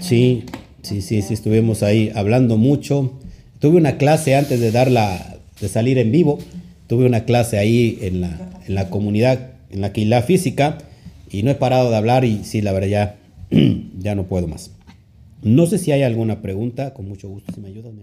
sí, 0.00 0.44
sí, 0.82 1.02
sí, 1.02 1.22
sí, 1.22 1.34
estuvimos 1.34 1.82
ahí 1.82 2.10
hablando 2.14 2.56
mucho. 2.56 3.12
Tuve 3.58 3.76
una 3.76 3.96
clase 3.96 4.34
antes 4.36 4.60
de 4.60 4.70
darla, 4.70 5.36
de 5.60 5.68
salir 5.68 5.98
en 5.98 6.12
vivo. 6.12 6.38
Tuve 6.86 7.06
una 7.06 7.24
clase 7.24 7.58
ahí 7.58 7.98
en 8.00 8.20
la, 8.20 8.62
en 8.66 8.74
la 8.74 8.90
comunidad, 8.90 9.52
en 9.70 9.80
la 9.80 9.92
la 9.94 10.22
física, 10.22 10.78
y 11.30 11.42
no 11.42 11.50
he 11.50 11.54
parado 11.54 11.90
de 11.90 11.96
hablar 11.96 12.24
y 12.24 12.44
sí, 12.44 12.60
la 12.60 12.72
verdad 12.72 12.88
ya 12.88 13.16
ya 13.98 14.14
no 14.14 14.24
puedo 14.24 14.48
más. 14.48 14.72
No 15.42 15.66
sé 15.66 15.78
si 15.78 15.92
hay 15.92 16.02
alguna 16.02 16.42
pregunta, 16.42 16.92
con 16.92 17.08
mucho 17.08 17.28
gusto, 17.28 17.52
si 17.54 17.60
me 17.60 17.68
ayudas, 17.68 17.92
mi. 17.92 18.02